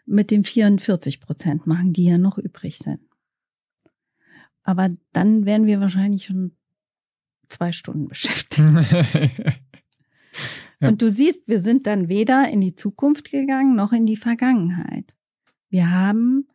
[0.07, 3.01] mit den 44 Prozent machen, die ja noch übrig sind.
[4.63, 6.57] Aber dann wären wir wahrscheinlich schon
[7.49, 8.61] zwei Stunden beschäftigt.
[10.81, 10.89] Ja.
[10.89, 15.15] Und du siehst, wir sind dann weder in die Zukunft gegangen noch in die Vergangenheit.
[15.71, 16.49] Wir haben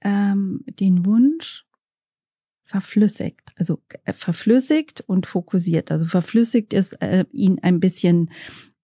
[0.00, 1.66] ähm, den Wunsch
[2.62, 5.90] verflüssigt, also äh, verflüssigt und fokussiert.
[5.90, 8.30] Also verflüssigt ist äh, ihn ein bisschen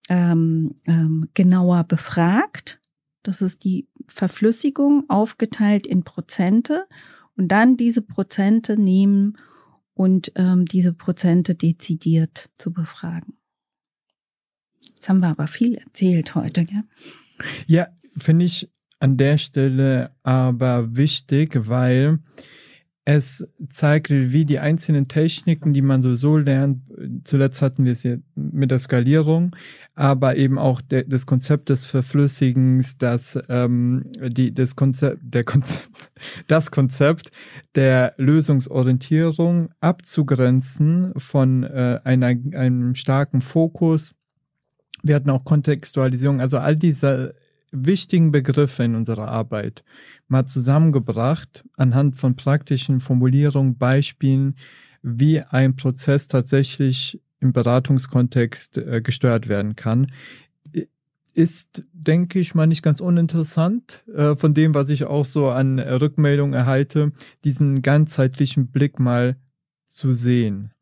[0.08, 2.80] ähm, ähm, genauer befragt.
[3.26, 6.86] Das ist die Verflüssigung aufgeteilt in Prozente
[7.36, 9.36] und dann diese Prozente nehmen
[9.94, 13.34] und ähm, diese Prozente dezidiert zu befragen.
[14.94, 16.84] Jetzt haben wir aber viel erzählt heute, gell?
[17.66, 18.70] Ja, finde ich
[19.00, 22.20] an der Stelle aber wichtig, weil
[23.08, 26.82] es zeigt, wie die einzelnen Techniken, die man sowieso lernt,
[27.22, 29.54] zuletzt hatten wir es ja mit der Skalierung,
[29.94, 35.88] aber eben auch der, des Konzept des Verflüssigens, das ähm, die das Konzept der Konzept
[36.48, 37.30] das Konzept
[37.76, 44.16] der Lösungsorientierung abzugrenzen von äh, einer einem starken Fokus.
[45.04, 47.36] Wir hatten auch Kontextualisierung, also all diese
[47.72, 49.84] wichtigen Begriffe in unserer Arbeit
[50.28, 54.56] mal zusammengebracht anhand von praktischen Formulierungen, Beispielen,
[55.02, 60.12] wie ein Prozess tatsächlich im Beratungskontext äh, gesteuert werden kann.
[61.34, 65.78] Ist, denke ich mal, nicht ganz uninteressant äh, von dem, was ich auch so an
[65.78, 67.12] Rückmeldungen erhalte,
[67.44, 69.36] diesen ganzheitlichen Blick mal
[69.86, 70.72] zu sehen.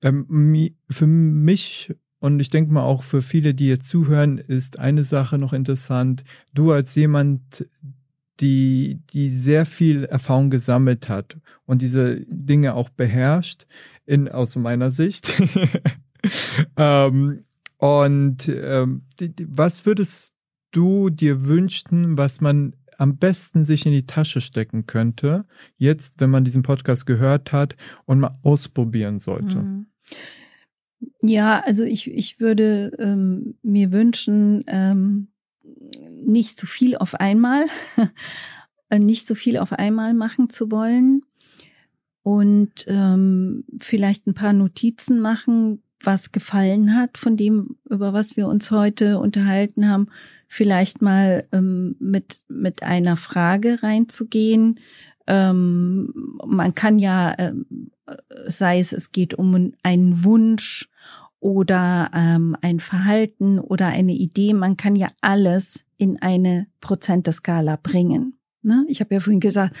[0.00, 5.02] Ähm, für mich und ich denke mal auch für viele, die jetzt zuhören, ist eine
[5.02, 6.22] Sache noch interessant.
[6.54, 7.66] Du als jemand,
[8.38, 13.66] die, die sehr viel Erfahrung gesammelt hat und diese Dinge auch beherrscht,
[14.06, 15.32] in, aus meiner Sicht.
[16.76, 17.42] ähm,
[17.78, 19.02] und ähm,
[19.48, 20.34] was würdest
[20.70, 25.44] du dir wünschen, was man am besten sich in die Tasche stecken könnte,
[25.76, 29.58] jetzt, wenn man diesen Podcast gehört hat und mal ausprobieren sollte?
[29.58, 29.86] Mhm.
[31.22, 35.28] Ja, also ich, ich würde ähm, mir wünschen, ähm,
[36.24, 37.66] nicht zu viel auf einmal,
[38.96, 41.22] nicht zu viel auf einmal machen zu wollen
[42.22, 48.48] und ähm, vielleicht ein paar Notizen machen, was gefallen hat von dem, über was wir
[48.48, 50.08] uns heute unterhalten haben,
[50.48, 54.80] vielleicht mal ähm, mit, mit einer Frage reinzugehen.
[55.26, 56.12] Ähm,
[56.44, 57.52] man kann ja, äh,
[58.48, 60.88] sei es, es geht um einen Wunsch,
[61.42, 64.54] oder ähm, ein Verhalten oder eine Idee.
[64.54, 68.38] Man kann ja alles in eine Prozenteskala bringen.
[68.62, 68.84] Ne?
[68.88, 69.74] Ich habe ja vorhin gesagt,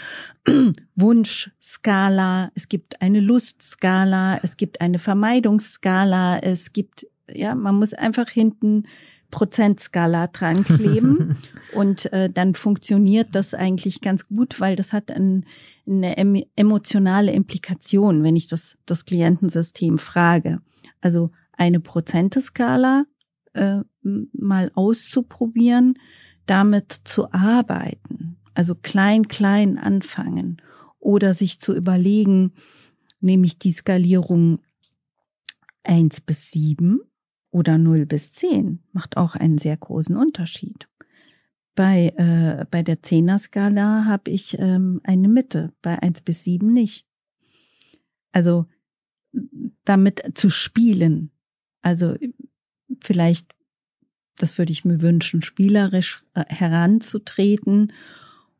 [0.96, 8.28] Wunschskala, es gibt eine Lustskala, es gibt eine Vermeidungsskala, es gibt, ja, man muss einfach
[8.28, 8.88] hinten
[9.30, 11.36] Prozentskala dran kleben
[11.74, 15.46] und äh, dann funktioniert das eigentlich ganz gut, weil das hat ein,
[15.86, 20.60] eine emotionale Implikation, wenn ich das, das Klientensystem frage.
[21.00, 23.04] Also eine Prozenteskala
[23.54, 25.98] äh, mal auszuprobieren,
[26.46, 28.36] damit zu arbeiten.
[28.54, 30.60] Also klein, klein anfangen
[30.98, 32.52] oder sich zu überlegen,
[33.20, 34.60] nehme ich die Skalierung
[35.84, 37.00] eins bis sieben
[37.50, 40.88] oder null bis zehn macht auch einen sehr großen Unterschied.
[41.74, 47.06] Bei, äh, bei der Zehner-Skala habe ich ähm, eine Mitte, bei eins bis sieben nicht.
[48.30, 48.66] Also
[49.84, 51.31] damit zu spielen,
[51.82, 52.16] also
[53.00, 53.54] vielleicht,
[54.36, 57.92] das würde ich mir wünschen, spielerisch äh, heranzutreten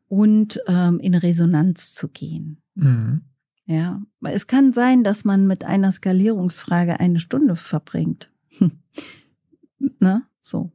[0.07, 2.61] und ähm, in Resonanz zu gehen.
[2.75, 3.21] Mhm.
[3.65, 8.29] Ja, es kann sein, dass man mit einer Skalierungsfrage eine Stunde verbringt.
[9.99, 10.23] ne?
[10.41, 10.71] So.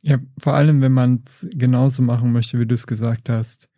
[0.00, 3.68] Ja, vor allem, wenn man es genauso machen möchte, wie du es gesagt hast,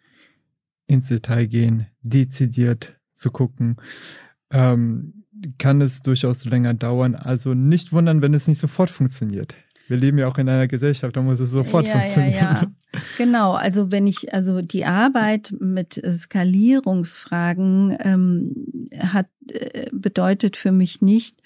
[0.86, 3.76] ins Detail gehen, dezidiert zu gucken.
[4.50, 5.19] Ähm,
[5.58, 7.14] kann es durchaus länger dauern.
[7.14, 9.54] Also nicht wundern, wenn es nicht sofort funktioniert.
[9.88, 12.34] Wir leben ja auch in einer Gesellschaft, da muss es sofort ja, funktionieren.
[12.34, 12.70] Ja, ja.
[13.18, 21.00] Genau, also wenn ich, also die Arbeit mit Skalierungsfragen ähm, hat, äh, bedeutet für mich
[21.00, 21.40] nicht,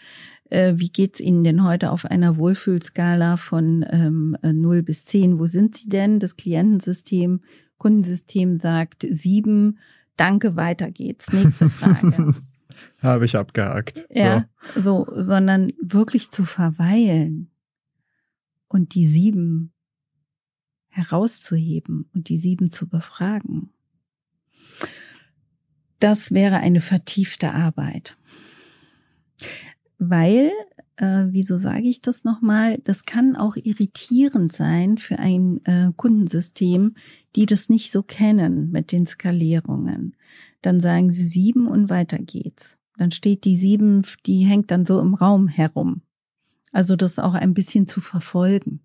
[0.51, 5.38] äh, wie geht's Ihnen denn heute auf einer Wohlfühlskala von ähm, 0 bis 10?
[5.38, 6.20] Wo sind Sie denn?
[6.20, 7.40] Das Klientensystem,
[7.78, 9.78] Kundensystem sagt 7,
[10.16, 11.32] danke, weiter geht's.
[11.32, 12.34] Nächste Frage.
[13.03, 14.05] Habe ich abgehakt.
[14.11, 15.07] Ja, so.
[15.07, 17.51] so, sondern wirklich zu verweilen
[18.68, 19.72] und die sieben
[20.89, 23.70] herauszuheben und die sieben zu befragen.
[25.99, 28.16] Das wäre eine vertiefte Arbeit.
[29.99, 30.51] Weil,
[30.97, 36.97] äh, wieso sage ich das nochmal, das kann auch irritierend sein für ein äh, Kundensystem,
[37.37, 40.14] die das nicht so kennen mit den Skalierungen
[40.66, 42.78] dann sagen sie sieben und weiter geht's.
[42.96, 46.02] Dann steht die sieben, die hängt dann so im Raum herum.
[46.72, 48.80] Also das auch ein bisschen zu verfolgen.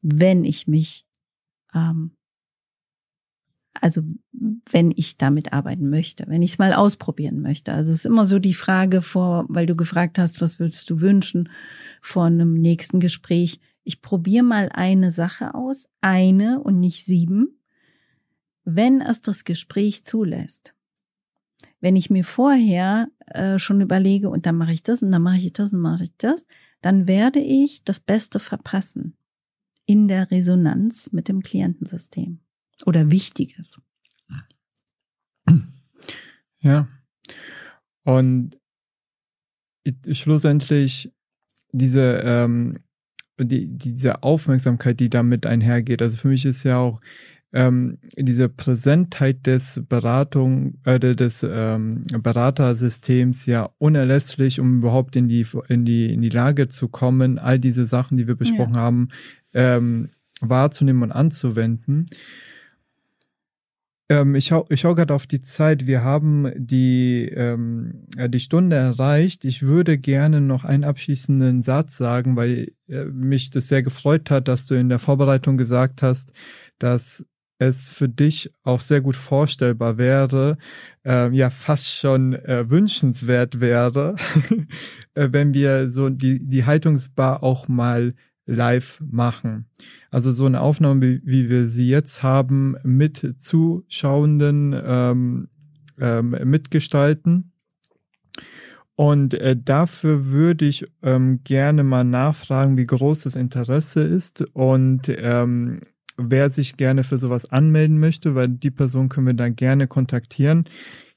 [0.00, 1.06] Wenn ich mich,
[1.74, 2.12] ähm,
[3.80, 4.02] also
[4.70, 7.72] wenn ich damit arbeiten möchte, wenn ich es mal ausprobieren möchte.
[7.72, 11.00] Also es ist immer so die Frage vor, weil du gefragt hast, was würdest du
[11.00, 11.48] wünschen
[12.00, 13.60] vor einem nächsten Gespräch.
[13.84, 17.57] Ich probiere mal eine Sache aus, eine und nicht sieben
[18.70, 20.74] wenn es das Gespräch zulässt.
[21.80, 25.38] Wenn ich mir vorher äh, schon überlege, und dann mache ich das und dann mache
[25.38, 26.44] ich das und mache ich das,
[26.82, 29.16] dann werde ich das Beste verpassen
[29.86, 32.40] in der Resonanz mit dem Klientensystem
[32.84, 33.80] oder Wichtiges.
[36.60, 36.88] Ja.
[38.04, 38.58] Und
[40.12, 41.10] schlussendlich
[41.72, 42.78] diese, ähm,
[43.40, 46.02] die, diese Aufmerksamkeit, die damit einhergeht.
[46.02, 47.00] Also für mich ist ja auch
[47.52, 55.46] ähm, diese Präsentheit des Beratung äh, des ähm, Beratersystems ja unerlässlich, um überhaupt in die
[55.68, 58.80] in die in die Lage zu kommen, all diese Sachen, die wir besprochen ja.
[58.80, 59.08] haben,
[59.54, 62.06] ähm, wahrzunehmen und anzuwenden.
[64.10, 65.86] Ähm, ich schaue ich schau gerade auf die Zeit.
[65.86, 69.44] Wir haben die, ähm, die Stunde erreicht.
[69.44, 74.48] Ich würde gerne noch einen abschließenden Satz sagen, weil äh, mich das sehr gefreut hat,
[74.48, 76.32] dass du in der Vorbereitung gesagt hast,
[76.78, 77.26] dass
[77.58, 80.58] es für dich auch sehr gut vorstellbar wäre,
[81.04, 84.16] äh, ja fast schon äh, wünschenswert wäre,
[85.14, 88.14] äh, wenn wir so die, die Haltungsbar auch mal
[88.46, 89.66] live machen.
[90.10, 95.48] Also so eine Aufnahme, wie, wie wir sie jetzt haben, mit Zuschauenden ähm,
[96.00, 97.52] ähm, mitgestalten.
[98.94, 105.08] Und äh, dafür würde ich ähm, gerne mal nachfragen, wie groß das Interesse ist und
[105.08, 105.82] ähm,
[106.18, 110.64] wer sich gerne für sowas anmelden möchte, weil die Person können wir dann gerne kontaktieren.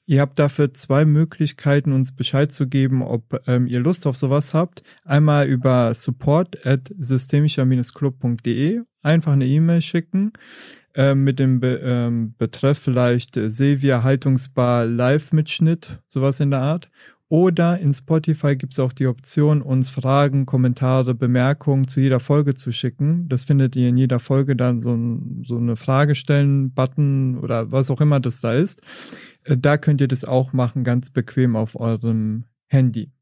[0.05, 4.53] Ihr habt dafür zwei Möglichkeiten, uns Bescheid zu geben, ob ähm, ihr Lust auf sowas
[4.53, 4.83] habt.
[5.05, 10.33] Einmal über support at systemischer-club.de einfach eine E-Mail schicken
[10.95, 16.89] äh, mit dem Be ähm, Betreff vielleicht Sevia Haltungsbar Live-Mitschnitt, sowas in der Art.
[17.31, 22.55] Oder in Spotify gibt es auch die Option, uns Fragen, Kommentare, Bemerkungen zu jeder Folge
[22.55, 23.29] zu schicken.
[23.29, 28.01] Das findet ihr in jeder Folge dann so, ein, so eine Fragestellen-Button oder was auch
[28.01, 28.81] immer das da ist.
[29.45, 33.13] Äh, da könnt ihr das auch machen, ganz bequem auf eurem Handy.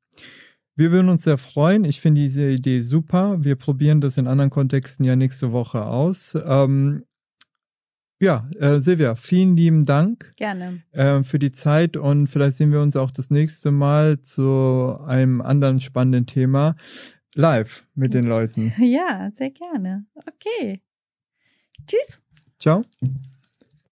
[0.76, 1.86] Wir würden uns sehr freuen.
[1.86, 3.44] Ich finde diese Idee super.
[3.44, 6.36] Wir probieren das in anderen Kontexten ja nächste Woche aus.
[6.48, 7.04] Ähm,
[8.22, 10.32] ja, äh, Silvia, vielen lieben Dank.
[10.36, 10.84] Gerne.
[10.92, 15.42] Äh, für die Zeit und vielleicht sehen wir uns auch das nächste Mal zu einem
[15.42, 16.76] anderen spannenden Thema
[17.36, 18.74] live mit den Leuten.
[18.80, 20.06] Ja, sehr gerne.
[20.16, 20.82] Okay.
[21.88, 22.22] Tschüss.
[22.60, 22.84] Ciao.